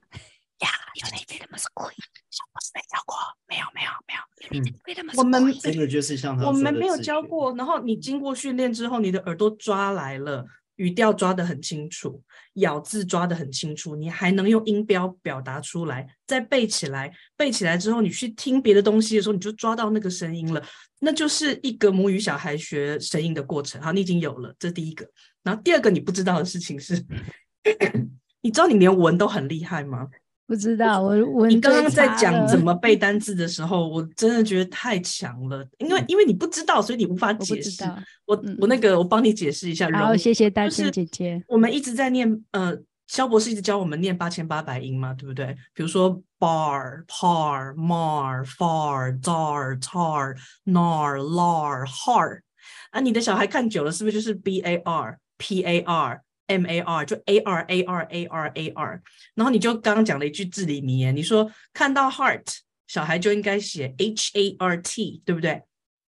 [0.60, 1.58] 呀，有那边的吗？
[1.58, 1.90] 是贵，
[2.30, 3.16] 小博士没教过，
[3.48, 4.20] 没有没有没有。
[4.52, 7.52] 嗯，我们这个就是像我们没有教过。
[7.56, 10.46] 然后你经过训练之后，你的耳朵抓来了，
[10.80, 12.22] 语调抓得很清楚，
[12.54, 20.62] 咬字抓得很清楚，你还能用音标表达出来，再背起来，背起来之后，你去听别的东西的时候，你就抓到那个声音了，
[21.00, 23.78] 那就是一个母语小孩学声音的过程。
[23.82, 25.06] 好，你已经有了，这是第一个。
[25.42, 26.94] 然后第二个你不知道的事情是，
[28.40, 30.08] 你知道你连文都很厉害吗？
[30.50, 37.84] 不知道我我你刚刚在讲怎么背单字的时候，我真的觉得太强了，因为因为你不知道，所以你无法解释。
[38.26, 39.88] 我我，我那个我帮你解释一下。
[39.92, 41.40] 好，谢谢大千姐姐。
[41.46, 42.76] 我们一直在念，呃，
[43.06, 45.56] 肖博士一直教我们念八千八百音嘛，对不对？
[45.72, 52.40] 比如说 bar、par、mar、far、dar、tar、nar、lar、har。
[52.90, 55.78] 啊，你的小孩看久了，是不是就是 b a r、p a
[56.50, 59.02] M A R 就 A R A R A R A R，
[59.34, 62.42] 然后你就刚刚讲了一句至理名言，你说看到 heart
[62.88, 65.62] 小孩就应该写 H A R T，对不对？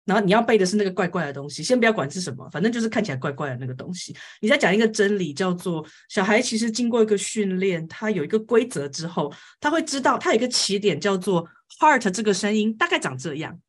[0.05, 4.15] 然后你要背的是那个怪怪的东西，先不要管是什么，反正就是看起来怪怪的那个东西。
[4.41, 11.47] 你再讲一个真理，叫做小孩其实经过一个训练，他有一个规则之后，他会知道他有一个起点叫做
[11.79, 13.59] heart 这个声音大概长这样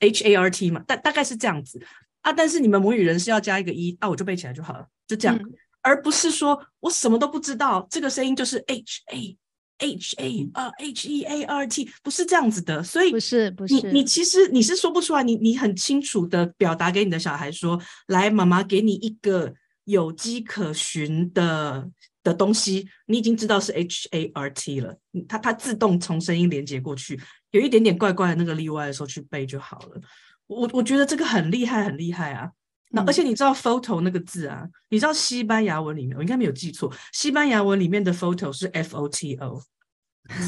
[0.00, 1.82] ，H A R T 嘛，大大概是这样子
[2.20, 2.30] 啊。
[2.30, 5.40] 但是你们母语人是要加一个一啊，我就背起来就好了，就这样。
[5.84, 9.36] 而不是说我什么都不知道，这个声音就是 H A
[9.78, 19.52] H A 啊 H E A R T，不是这样子的，所以不是不是你你其实你是说不出来，你你很清楚的表达给你的小孩说，来，妈妈给你一个
[19.84, 21.90] 有迹可循的
[22.22, 24.96] 的东西，你已经知道是 H A R T 了，
[25.28, 27.20] 它它自动从声音连接过去，
[27.50, 30.00] 有一点点怪怪的那个例外的时候去背就好了。
[30.46, 32.50] 我我觉得这个很厉害，很厉害啊。
[32.94, 34.66] 那而且你知道 photo 那个字啊？
[34.88, 39.60] 你知道西班牙文里面，我应该没有记错，西班牙文里面的 photo 是 F O T O。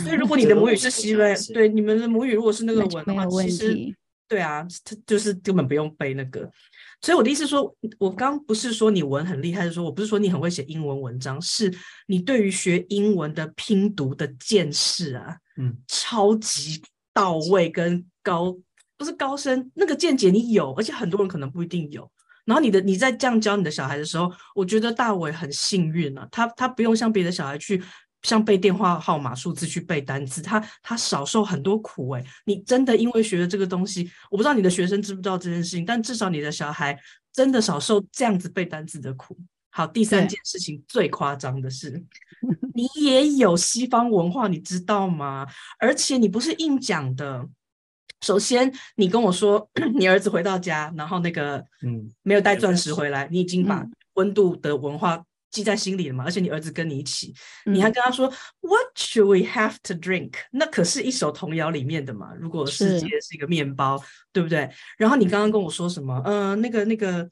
[0.03, 3.95] 所以如果你的母语是西班牙，对你们的母语如果是那个文的话，其实
[4.29, 6.51] 对啊，它就是根本不用背那个。
[7.03, 11.73] 所以我的意思说，我刚不是说你文很厉害，是说我不是说你很会写英文文章，是
[12.07, 16.83] 你对于学英文的拼读的见识啊，嗯，超级
[17.13, 18.57] 到位跟高，
[18.97, 22.11] 不是高深，那个见解你有，而且很多人可能不一定有。
[22.47, 27.83] 然后你的你在这样教你的小孩的时候，我觉得大伟很幸运啊，他他不用像别的小孩去
[28.23, 32.25] 像背电话号码数字去背单词，他他少受很多苦诶。
[32.45, 36.99] 你真的因为学了这个东西，我不知道你的学生知不知道这件事情，但至少你的小孩
[37.33, 39.37] 真的少受这样子背单词的苦。
[39.71, 42.03] 好，第三件事情最夸张的是，
[42.75, 45.47] 你也有西方文化，你知道吗？
[45.79, 47.47] 而且你不是硬讲的。
[48.21, 56.25] 首先，你跟我说 你儿子回到家，然后那个嗯没有带钻石回来，你已经把温度的文化记在心里了嘛？
[56.25, 57.33] 而且你儿子跟你一起，
[57.67, 58.27] 你还跟他说
[58.61, 60.33] What should we have to drink？
[60.51, 62.35] 那可是一首童谣里面的嘛。
[62.39, 64.03] 如果世界是一个面包，
[64.33, 64.69] 对不对？
[64.99, 66.21] 然后你刚刚跟我说什么？
[66.25, 67.29] 嗯，那个那个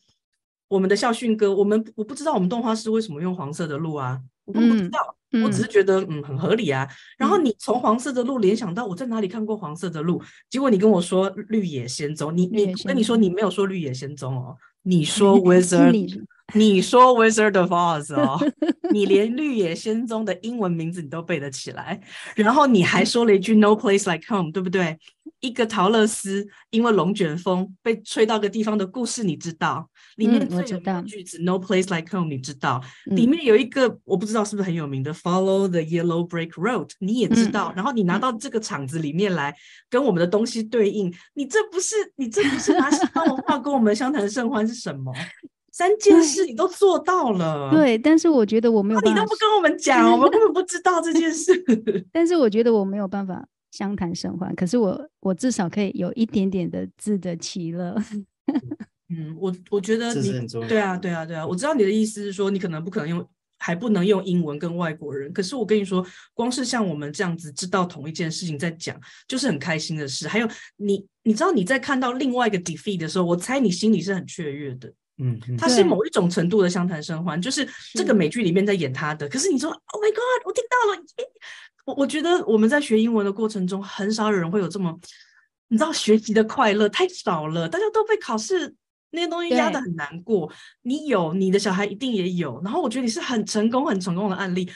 [0.68, 4.20] 我们的校训歌，我们我不知道我们动画师为什么用黄色的鹿啊？
[4.45, 5.16] 我根本不知道。
[5.42, 6.88] 我只是觉得嗯很合理啊，
[7.18, 16.22] 然后你从黄色的路联想到我在哪里看过黄色的路，结果你跟我说绿野仙踪，你你跟你说你没有说绿野仙踪哦，你说 Wizard，
[16.55, 18.38] 你说 Wizard of Oz 哦，
[18.92, 22.01] 你连绿野仙踪的英文名字你都背得起来，
[22.36, 24.97] 然后你还说了一句 No place like home，对不对？
[25.40, 29.90] 一个陶乐丝因为龙卷风被吹到个地方的故事，你知道？
[30.16, 32.80] 里面最有名的句子、嗯、No place like home，你知道？
[33.10, 37.72] 嗯、里面有一个我不知道是不是很有名的 Follow the yellow brick road，你也知道。
[37.72, 39.56] 嗯、然后你拿到这个场子里面来、嗯、
[39.90, 45.12] 跟我们的东西对应，你这不是你这不是拿西方文化跟我们相谈甚欢是什么？
[45.72, 47.70] 三 件事你都做到了。
[47.72, 51.52] 对，但是我觉得我没有办法，你都不跟我们讲，我们根本不知道这件事。
[52.12, 53.46] 但是我觉得我没有办法。
[53.72, 57.92] 相谈甚欢，可是我我至少可以有一点点的自得其乐。
[59.11, 63.28] 嗯，我我觉得你对啊对啊对啊，我知道你的意思是说，你可能不可能用，
[63.59, 65.32] 还不能用英文跟外国人。
[65.32, 68.98] 可是我跟你说，光是像我们这样子知道同一件事情在讲，
[69.28, 70.26] 就是很开心的事。
[70.26, 74.92] 还有你你知道你在看到另外一个 defeat 的时候，我猜你心里是很雀跃的。
[75.18, 79.28] 嗯，它是某一种程度的相谈甚欢，就是这个美剧里面在演他的。
[79.28, 81.05] 可是你说，Oh my God，我听到了。
[81.84, 84.98] 我我觉得我们在学英文的过程中，很少有人会有这么，
[85.68, 88.74] 你知道学习的快乐太少了，大家都被考试
[89.14, 90.50] 那些东西压得很难过。
[90.82, 92.60] 你有，你的小孩一定也有。
[92.62, 94.68] 然后我觉得你是很成功、很成功的案例。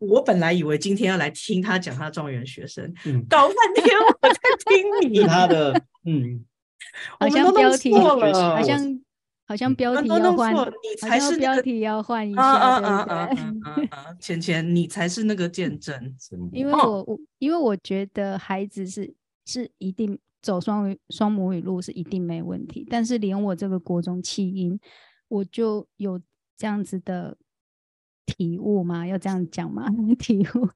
[0.00, 5.72] 我本来以为今天要来听他讲他状元学生，嗯、搞半天我在听你 他的，
[6.04, 6.44] 嗯，
[7.18, 9.00] 好像标题好像。
[9.50, 13.30] 好像标题要换，你才是标题要换一下，啊啊啊
[13.88, 14.14] 啊！
[14.20, 16.14] 钱钱，你才是那个见证。
[16.52, 19.10] 因为我我因为我觉得孩子是
[19.46, 24.78] 是一定走双语双母语路是一定没问题，但是连我这个国中弃音，
[25.28, 26.20] 我就有
[26.56, 27.36] 这样子的
[28.26, 29.06] 体悟吗？
[29.06, 29.88] 要这样讲吗？
[30.18, 30.68] 体悟？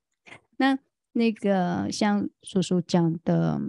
[0.57, 0.79] 那
[1.13, 3.61] 那个像叔叔讲的，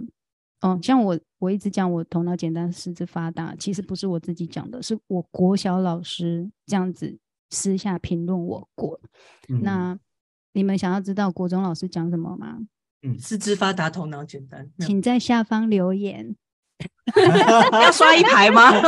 [0.60, 7.18] 哦，像我我一直讲我头脑简单，四肢发达，其实不是我自己讲的，是我国小老师这样子
[7.50, 9.00] 私下评论我过。
[9.48, 9.98] 嗯、那
[10.52, 12.58] 你们想要知道国中老师讲什么吗？
[13.04, 16.34] 嗯，四肢发达，头脑简单，请在下方留言。
[17.72, 18.72] 要刷一排吗？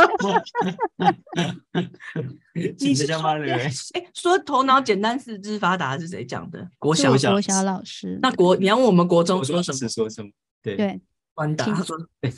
[2.79, 3.71] 你是下方留言。
[3.93, 6.67] 哎，说头脑简单、四肢发达是谁讲的？
[6.79, 8.17] 国小国小老师。
[8.21, 9.87] 那国，你要问我们国中说什么？
[9.87, 10.29] 说什么？
[10.63, 10.99] 对对，
[11.33, 12.33] 关达他说：“对，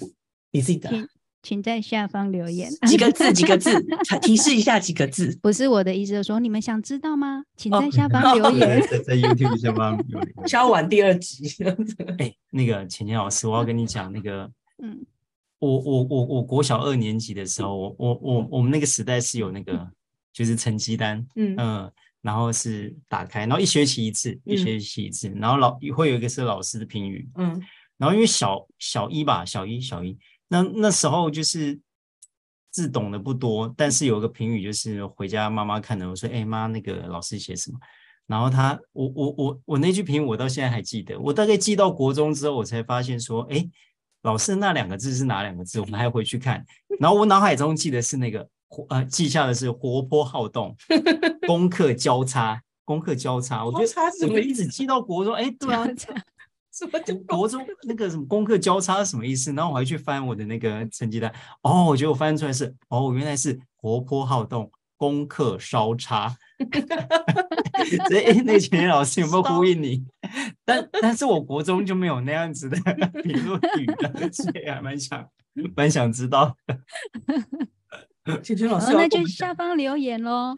[0.52, 0.92] 你自己答。”
[1.42, 3.32] 请在下方留言，几个字？
[3.34, 3.72] 几个字？
[4.22, 5.38] 提示一下几个字？
[5.42, 7.44] 不是我的意思，就是说你们想知道吗？
[7.56, 10.34] 请在下方留言，在在 YouTube 下方留言。
[10.48, 11.44] 敲完第二集。
[12.20, 14.52] 哎，那个钱钱老师，我要跟你讲那个，
[14.84, 15.06] 嗯。
[15.60, 19.92] 我我我我国小二年级的时候，我我我我们那个时代是有那个
[20.32, 27.62] 就是成绩单，嗯嗯，然后是打开，然后一学期一次，一学期一次，嗯、然后老会有一个是老师的评语，嗯，
[27.98, 30.18] 然后因为小小一吧，小一小一，
[30.50, 31.80] 那那时候就是
[32.72, 37.80] 字懂得不多，但是有一个评语就是回家妈妈看的，我说哎妈，那个老师写什么？
[38.28, 43.70] 然后他我我我我那句评语我到现在还记得，我大概记到国中之后，我才发现说哎。
[44.24, 45.80] 老师那两个字是哪两个字？
[45.80, 46.62] 我们还要回去看。
[47.00, 48.46] 然后我脑海中记得是那个
[48.90, 50.76] 呃，记下的是活泼好动，
[51.48, 53.64] 功课交叉，功课交叉。
[53.64, 53.88] 我觉得
[54.20, 55.88] 怎么一直记到国中，哎，对啊，
[56.80, 59.52] 什么国中那个什么功课交叉什么意思？
[59.54, 66.36] 然后我还去翻我的那个成绩单，哦，我觉得我翻出来是哦，原来是活泼好动，功课稍差。
[68.08, 70.06] 所以， 那群老师有没有呼应你？
[70.66, 72.78] 但但是我国中就没有那样子的
[73.24, 75.26] 评论语了，所以还蛮想
[75.76, 76.80] 蛮想知道的。
[78.44, 80.54] 前前老师，那就下方留言喽。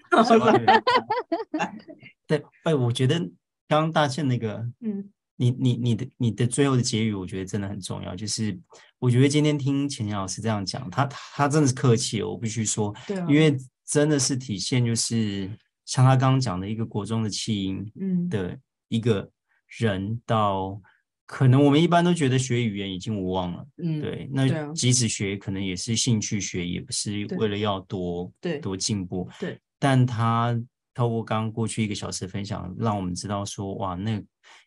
[2.28, 3.20] 对，哎，我觉得
[3.68, 5.10] 刚刚大倩那个，嗯，
[5.42, 8.16] 你你你的你的最后的结语，我觉得真的很重要。
[8.16, 8.58] 就是
[9.00, 15.50] 我觉得今天听钱钱老师这样讲，他他真的是客气，我必须说，对啊，因为真的是体现就是。
[15.84, 19.30] 像他刚刚讲的一个国中的弃婴，嗯，的一个
[19.68, 20.80] 人到，
[21.26, 29.60] 可能我们一般都觉得学语言已经无望了，嗯，对，那即使学，可能也是兴趣学，也不是为了要多对多进步，对。
[29.80, 30.58] 但他
[30.94, 34.24] 透过刚刚过去一个小时的分享，让我们知道说，哇，那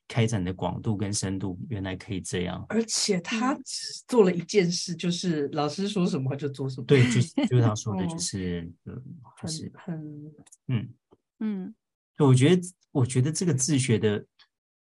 [0.06, 7.20] 开展的广度跟深度原来可以这样，而且他只做了一件事，就是老师说什么就做什么，对，就。
[7.20, 9.02] 是就是他说的， 就是嗯，
[9.42, 10.32] 就是很
[10.68, 10.94] 嗯。
[11.40, 11.74] 嗯，
[12.18, 14.24] 我觉得，我觉得这个自学的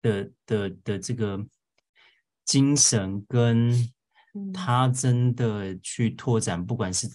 [0.02, 1.44] 的的的这个
[2.46, 3.74] 精神，跟
[4.54, 7.08] 他真的去拓展，不管是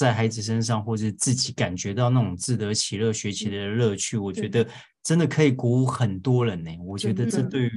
[0.00, 4.66] 在孩子身上，或是自己感觉到那种自得其乐、学习的乐趣，我觉得
[5.02, 6.70] 真的可以鼓舞很多人呢。
[6.82, 7.70] 我觉得这对于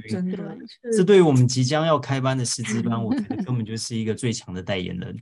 [0.90, 5.14] 这对于我们即将要开班的师资班，我觉得 根本就是一个最强的代言人。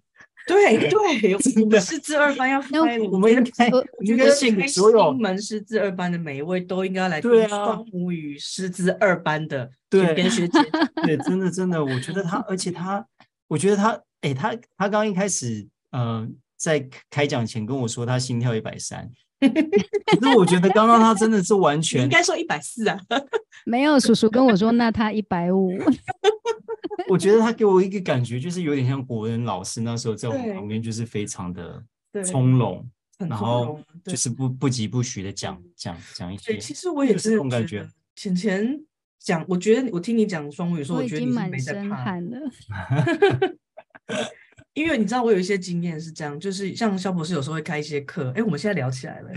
[0.46, 4.30] 对 对，我们师资二班要开，我们应该，我觉得
[4.68, 10.60] 所有门师资二班的每一位都应该来听双母语师资二班的 对，跟学姐。
[11.02, 13.04] 对，真的真的，我觉得他，而且他，
[13.48, 16.28] 我觉得他，哎，他他刚一开始，呃，
[16.62, 19.10] 在开讲前跟我说他心跳一百三，
[19.40, 19.48] 可
[20.30, 22.96] 是我觉得刚刚他真的是完全应该说一百四啊，
[23.66, 25.72] 没有叔叔跟我说，那他一百五。
[27.10, 31.82] 我觉得他给我一个感觉，就是有点像国文老师那时候在我们旁边，就是非常的
[32.24, 32.88] 从容，
[33.18, 36.58] 然后就是不不疾不徐的讲讲讲一些。
[36.58, 37.84] 其实我也是这种感觉。
[38.14, 38.80] 浅浅
[39.18, 42.38] 讲，我觉得我听你讲双母语，说我觉得你没在怕了。
[44.74, 49.30] 因为你知道，我有一些经验是这样，就是像肖博士有时候会开一些课，哎，我们现在聊起来了，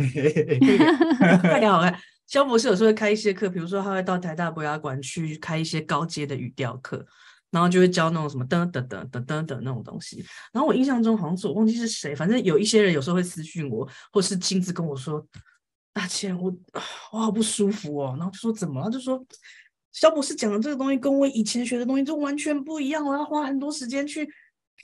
[1.42, 7.06] 快聊好萧博士有时候会开一些课，比如说他会到台大博雅馆去开一些高阶的语调课。
[7.52, 10.26] 然后就会教那种什么噔噔噔噔噔噔那种东西。
[10.52, 15.26] 然后我印象中好像是我忘记是谁，反正有一些人有时候会私讯我，或是亲自跟我说
[15.94, 16.54] ：“大千，我
[17.14, 18.92] 我好不舒服哦。”然后就说怎么了？
[18.92, 19.26] 就说
[19.94, 24.28] 肖博士讲的这个东西跟我以前学的东西就完全不一样，我要花很多时间去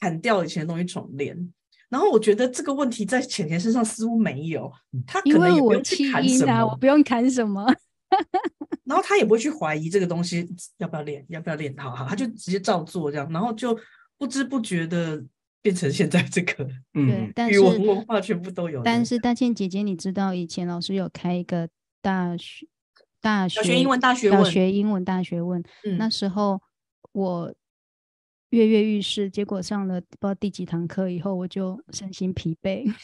[0.01, 1.53] 砍掉以前的东西重练。
[1.87, 4.71] 然后我觉得这个问题在浅浅身上似乎没有，
[5.05, 7.65] 他可能也不用去砍什么，我不用砍什么。
[8.83, 10.45] 然后他也不会去怀疑这个东西
[10.77, 13.77] 要不要练，要不要练，好好，他就直接照做这样，然后就
[14.17, 15.23] 不知不觉的
[15.61, 18.81] 变成现在这个， 嗯，对，语文文化全部都有。
[18.83, 21.69] 但是大倩姐姐，你知道以前老师有开一个
[22.01, 22.67] 大学
[23.21, 26.61] 大学学英文大学问，小学英文大学问，嗯，那时候
[27.11, 27.53] 我
[28.51, 32.85] 跃跃欲试，结果上了不知道第几堂课以后，我就身心疲惫。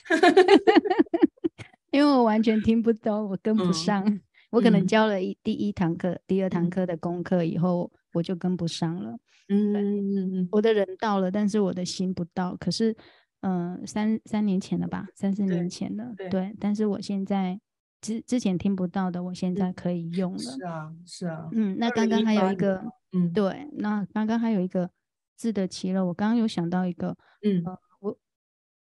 [1.92, 4.04] 因为我完全听不懂，我跟不上。
[4.06, 4.22] 嗯、
[4.52, 9.18] 我可能教了一第一堂课、嗯、第二堂课的功课以后，我就跟不上了。
[9.50, 12.56] 嗯，我的人到了，但是我的心不到。
[12.60, 12.94] 可是，
[13.40, 16.30] 嗯、呃，三三年前了吧，三四年前了，对。
[16.30, 17.58] 对，但是我现在
[18.02, 20.40] 之之前听不到的，我现在可以用了。
[20.40, 21.48] 是啊，是啊。
[21.54, 22.84] 嗯，那刚刚还有一个，
[23.14, 24.90] 嗯，对，那刚刚还有一个
[25.38, 26.04] 自得其乐。
[26.04, 28.20] 我刚刚有想到一个，嗯，呃、我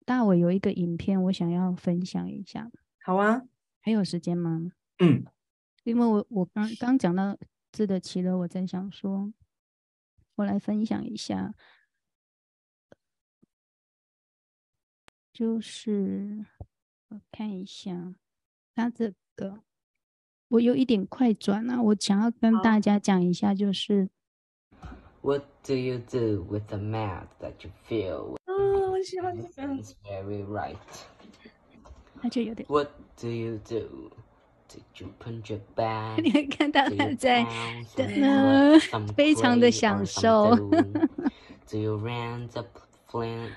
[0.07, 2.70] 大伟有一个影片，我想要分享一下。
[3.02, 3.42] 好啊，
[3.80, 4.70] 还有时间吗？
[5.00, 5.26] 嗯，
[5.82, 7.36] 因为我我刚刚讲到
[7.72, 9.34] 自得其乐，我在想说，
[10.36, 11.52] 我来分享一下，
[15.32, 16.46] 就是
[17.09, 18.14] 我看一下
[18.76, 19.64] 他这个，
[20.48, 24.09] 我有一点快转啊，我想要跟大家讲一下，就是。
[25.23, 28.38] What do you do with the mad that you feel?
[28.45, 29.73] 哦，我喜欢这个。
[29.73, 30.77] It's very right.
[32.21, 32.67] 他就有点。
[32.69, 34.11] What do you do?
[34.69, 36.21] Did you punch your bag?
[36.21, 37.43] 你会看到他在
[37.95, 38.80] 的
[39.15, 40.55] 非常的享受。
[41.69, 42.63] Do you rent a
[43.11, 43.49] friend?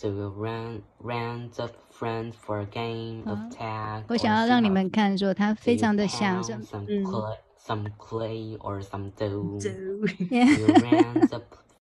[0.00, 4.04] Do you rent rent a friend for a game of tag?
[4.08, 6.54] 我想要让你们看说他非常的享受。
[6.88, 7.04] 嗯。
[7.67, 9.59] Some clay or some dough.
[9.59, 10.07] Do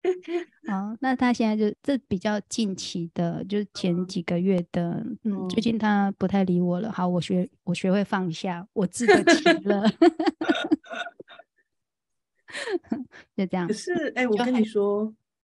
[0.67, 6.91] 好，那他现在就这比较近期的，就是前几个月的，嗯，最近他不太理我了。
[6.91, 9.87] 好，我学我学会放下，我自得其乐，
[13.37, 13.67] 就这样。
[13.67, 15.13] 可是，哎、欸，我跟你说，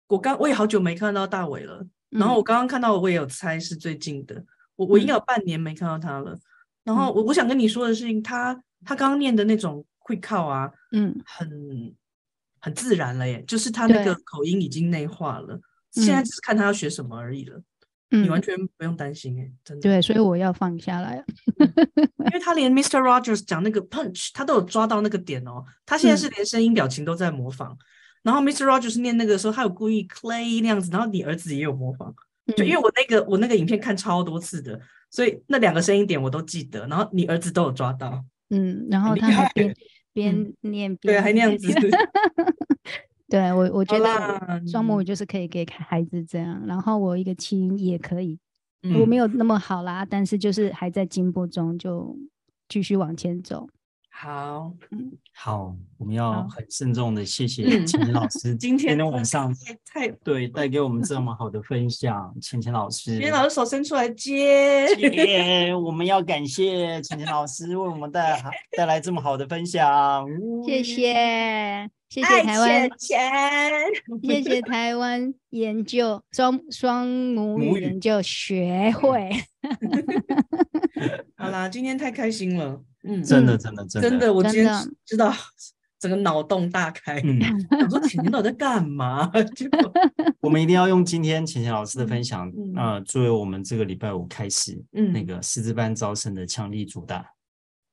[0.09, 4.45] 我刚我也好久没看到大伟了，然后我刚刚看到，我也有猜是最近的，
[4.77, 6.39] 我我应该有半年没看到他了。
[6.85, 8.55] 然后我我想跟你说的事情，他
[8.85, 11.95] 他刚刚念的那种会靠啊，嗯，很。
[12.65, 17.61] 很自然了耶，就是他那个口音已经内化了，现在只是看他要学什么而已了。
[18.13, 19.83] 嗯、你完全不用担心哎，真的。
[19.83, 21.25] 对，所以我要放下来，
[21.57, 23.01] 因为他连 Mr.
[23.01, 25.65] Rogers 讲那个 punch，他都有抓到那个点哦。
[25.85, 27.79] 他现在是连声音表情都在模仿，嗯、
[28.23, 28.65] 然后 Mr.
[28.65, 32.15] Rogers 念那个时候，他有故意 clay 那样子，然后你儿子也有模仿，
[32.57, 34.79] 就因为我那个我那个影片看超多次的，
[35.11, 39.75] 所以那两个声音点我都记得，然后你儿子都有抓到，嗯，然后他还边
[40.13, 41.69] 边念边、嗯、对，还那样子。
[43.29, 48.39] 对我，我觉得双母语就是可以给孩子这样，然后我一个七音也可以，
[48.83, 52.15] 嗯、我没有那么好啦，但是就是还在进步中，就
[52.69, 53.69] 继续往前走。
[54.15, 59.53] 好，嗯，好，我们要很慎重的谢谢浅浅老师 今天晚上
[59.85, 70.25] 太对带给我们这 么好的分享，浅浅老师，浅浅老师手伸出来接， 接，我们要感谢浅浅老师为我们带来带来这么好的分享，
[70.65, 73.31] 谢谢，谢谢台湾，浅
[74.21, 79.31] 浅谢谢台湾研究双双母语研究学会，
[81.35, 82.85] 好啦，今天太开心了。
[83.03, 84.73] 嗯，真的，真的，真的，真的，我今天
[85.05, 85.33] 知道
[85.99, 87.21] 整个脑洞大开。
[87.25, 87.39] 嗯，
[87.71, 89.27] 我说浅浅到底在干嘛？
[89.55, 89.67] 就
[90.41, 97.25] 我们一定要用今天浅浅老师的分享，啊、嗯呃，作为我们这个礼拜五开始，嗯，那个师资班招生的强力主打。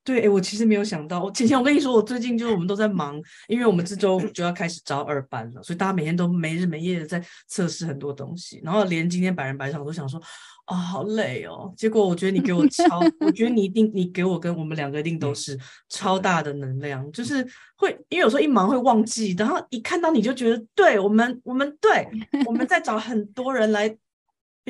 [0.03, 10.19] 对，我其实没有想到，浅浅，我跟你说，我最近就是我们都在忙，因为我们这周就要开始招二班了，所以大家每天都没日没夜的在测试很多东西，然后连今天百人百场我都想说，
[10.65, 11.71] 啊、哦，好累哦。
[11.77, 15.55] 结果我觉得你给我超，我觉得你一定，你给我跟我们两个一定都是
[15.89, 17.45] 超大的能量，就是
[17.75, 22.07] 会，因为有时候一忙会忘记，然后一看到你就觉得，对我们，我们对，
[22.47, 23.95] 我们在找很多人来。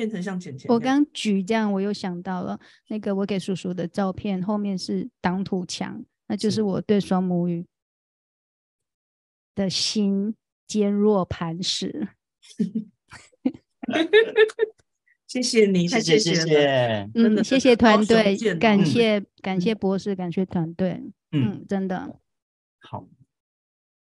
[0.00, 2.58] 变成像浅浅，我刚举这样，我又想到了
[2.88, 7.66] 那个我给叔叔的照片，后面是挡土墙，那就是我对双母语
[9.54, 10.34] 的心
[10.66, 12.08] 坚若磐石。
[15.28, 22.18] 谢谢你，谢谢谢谢，嗯，谢谢团队，感谢感谢博士，感谢团队，嗯，真的
[22.78, 23.06] 好。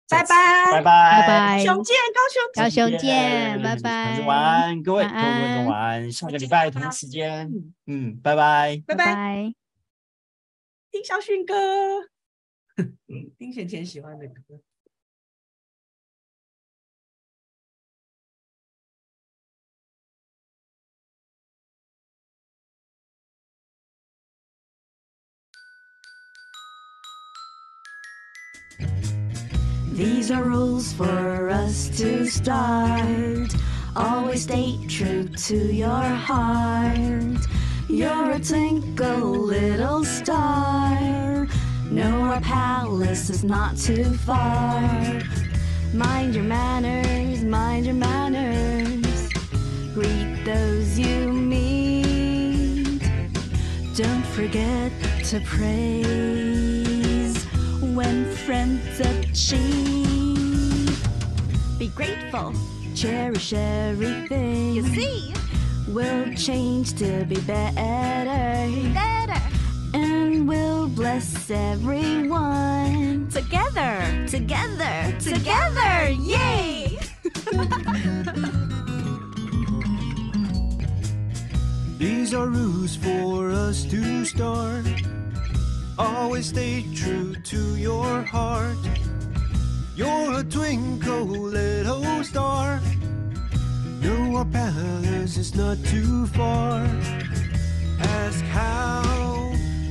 [0.09, 0.73] 拜拜。
[0.73, 1.21] 拜拜。
[1.21, 2.63] 拜拜，熊见高雄。
[2.63, 7.51] 高雄见，拜拜，晚安各位各位晚安，下个礼拜同一时间，
[7.87, 8.83] 嗯，拜拜。
[8.87, 9.53] 拜拜，
[10.91, 11.55] 听小迅歌，
[13.39, 14.61] 听浅浅喜欢的歌。
[29.99, 33.53] These are rules for us to start.
[33.97, 37.41] Always stay true to your heart.
[37.89, 41.49] You're a twinkle little star.
[41.91, 44.81] No, our palace is not too far.
[45.93, 49.29] Mind your manners, mind your manners.
[49.95, 53.03] Greet those you meet.
[53.97, 54.93] Don't forget
[55.25, 56.48] to praise
[57.99, 60.87] when friends achieve.
[61.81, 62.55] Be grateful,
[62.95, 64.75] cherish everything.
[64.75, 65.35] You see,
[65.89, 68.71] we'll change to be better.
[68.95, 69.43] Better.
[69.95, 73.27] And we'll bless everyone.
[73.31, 77.01] Together, together, together, yay!
[81.99, 85.18] These are rules for us to start.
[85.99, 88.79] Always stay true to your heart.
[89.97, 92.81] You're a twinkle little star.
[94.01, 96.85] No, our palace is not too far.
[97.99, 99.03] Ask how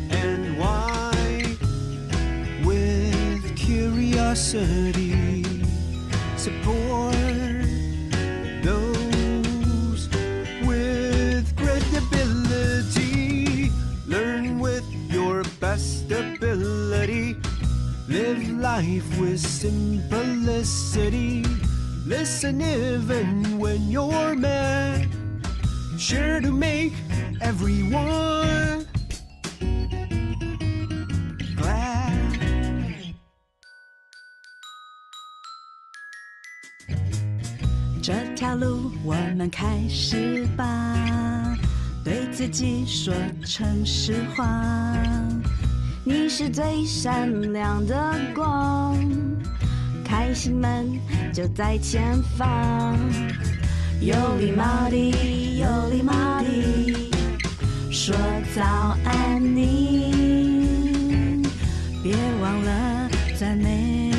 [0.09, 1.43] and why
[2.63, 5.43] with curiosity.
[6.37, 7.26] Support
[18.26, 21.44] Live life with simplicity.
[22.06, 25.08] Listen even when you're mad.
[25.96, 26.92] Share to make
[27.40, 28.86] everyone
[31.56, 32.12] glad.
[38.02, 41.56] 这条路我们开始吧，
[42.04, 43.14] 对自己说
[43.44, 44.92] 诚实话。
[46.09, 48.97] 你是最闪亮的光，
[50.05, 50.97] 开心门
[51.33, 52.97] 就在前方。
[53.99, 56.13] 有礼貌地，有礼貌
[56.43, 57.11] 地
[57.91, 58.15] 说
[58.55, 58.63] 早
[59.03, 61.43] 安你，
[62.01, 64.13] 别忘了赞美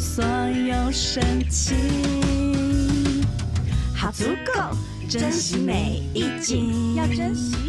[0.00, 1.76] 所有深情。
[3.94, 4.74] 好足够，
[5.10, 7.65] 珍惜每一景，要珍惜。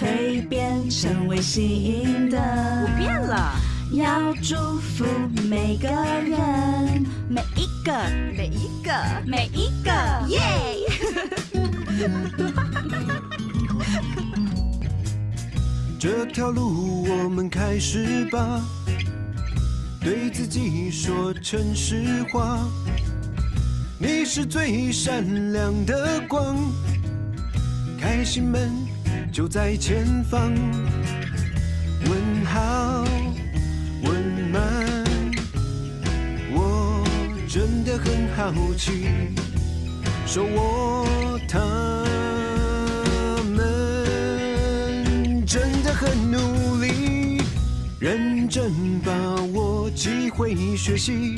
[0.00, 3.52] 蜕变成为新的，我变了。
[3.92, 5.04] 要祝福
[5.46, 7.92] 每个人，每一个，
[8.34, 8.92] 每一个，
[9.26, 9.92] 每一个，
[10.28, 10.38] 耶！
[15.98, 18.58] 这条路我们开始吧，
[20.00, 22.66] 对自己说诚实话。
[23.98, 26.56] 你是最闪亮的光，
[28.00, 28.88] 开心门。
[29.32, 30.52] 就在前方，
[32.04, 33.04] 问好，
[34.02, 34.12] 问
[34.50, 34.60] 慢，
[36.52, 37.04] 我
[37.48, 39.08] 真的很好奇，
[40.26, 41.60] 说我他
[43.54, 47.40] 们真的很努力，
[48.00, 48.72] 认真
[49.04, 49.12] 把
[49.54, 51.36] 握机会学习，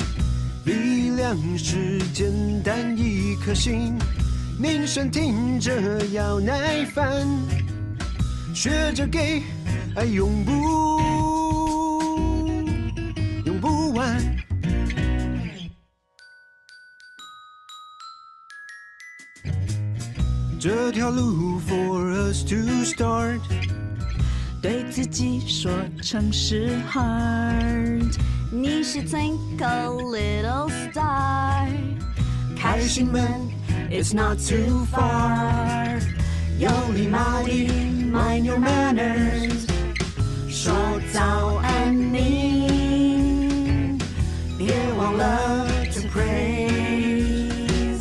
[0.65, 2.33] 力量是简
[2.63, 3.93] 单一颗心，
[4.57, 7.27] 凝神听着要耐烦。
[8.53, 9.41] 学着给
[9.95, 10.51] 爱永不
[13.45, 14.21] 用不完。
[20.59, 22.55] 这条路 for us to
[22.85, 23.39] start，
[24.61, 25.71] 对自己说
[26.03, 28.15] 诚实 heart。
[28.51, 31.67] 你是 twinkle little star，
[32.55, 33.27] 开心门
[33.89, 35.99] it's not too far。
[36.59, 37.67] 有礼貌地
[38.12, 39.66] mind your manners，
[40.48, 40.72] 说
[41.12, 43.98] 早安你，
[44.56, 47.98] 别忘了 to praise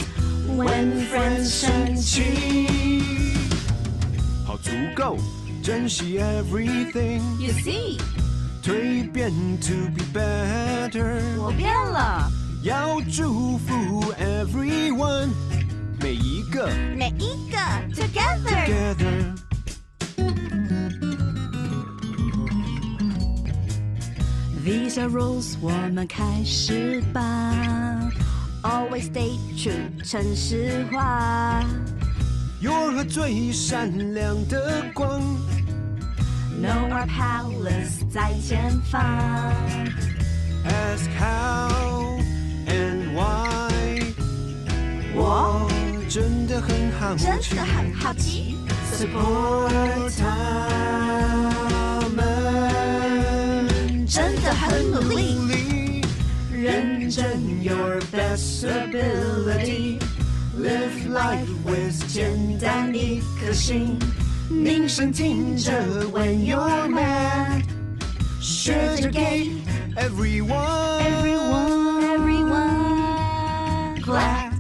[0.56, 2.68] when friends 生气。
[4.45, 5.18] 好足够，
[5.64, 7.99] 珍惜 everything。You see，
[8.64, 9.31] 蜕变
[9.61, 11.22] to be better。
[11.38, 12.30] 我变了，
[12.64, 15.30] 要祝福 everyone。
[15.99, 17.57] 每一个，每一个，
[17.94, 19.31] together。
[24.61, 27.53] together。These are rules，我们开始吧。
[28.64, 31.64] Always stay true，诚实话。
[32.61, 35.22] You're 最闪亮的光。
[36.60, 39.02] Know our palace 在前方。
[40.65, 42.19] Ask how
[42.68, 44.14] and why。
[45.15, 45.69] 我。
[46.10, 48.56] 真的很好奇，真的很好奇。
[48.98, 50.26] Support 他
[57.11, 63.99] 认真 your best ability。Live life with 简单一颗心，
[64.49, 65.72] 凝神听着
[66.11, 67.64] when you're mad，
[68.39, 69.49] 学着给
[69.95, 74.51] everyone everyone everyone glad。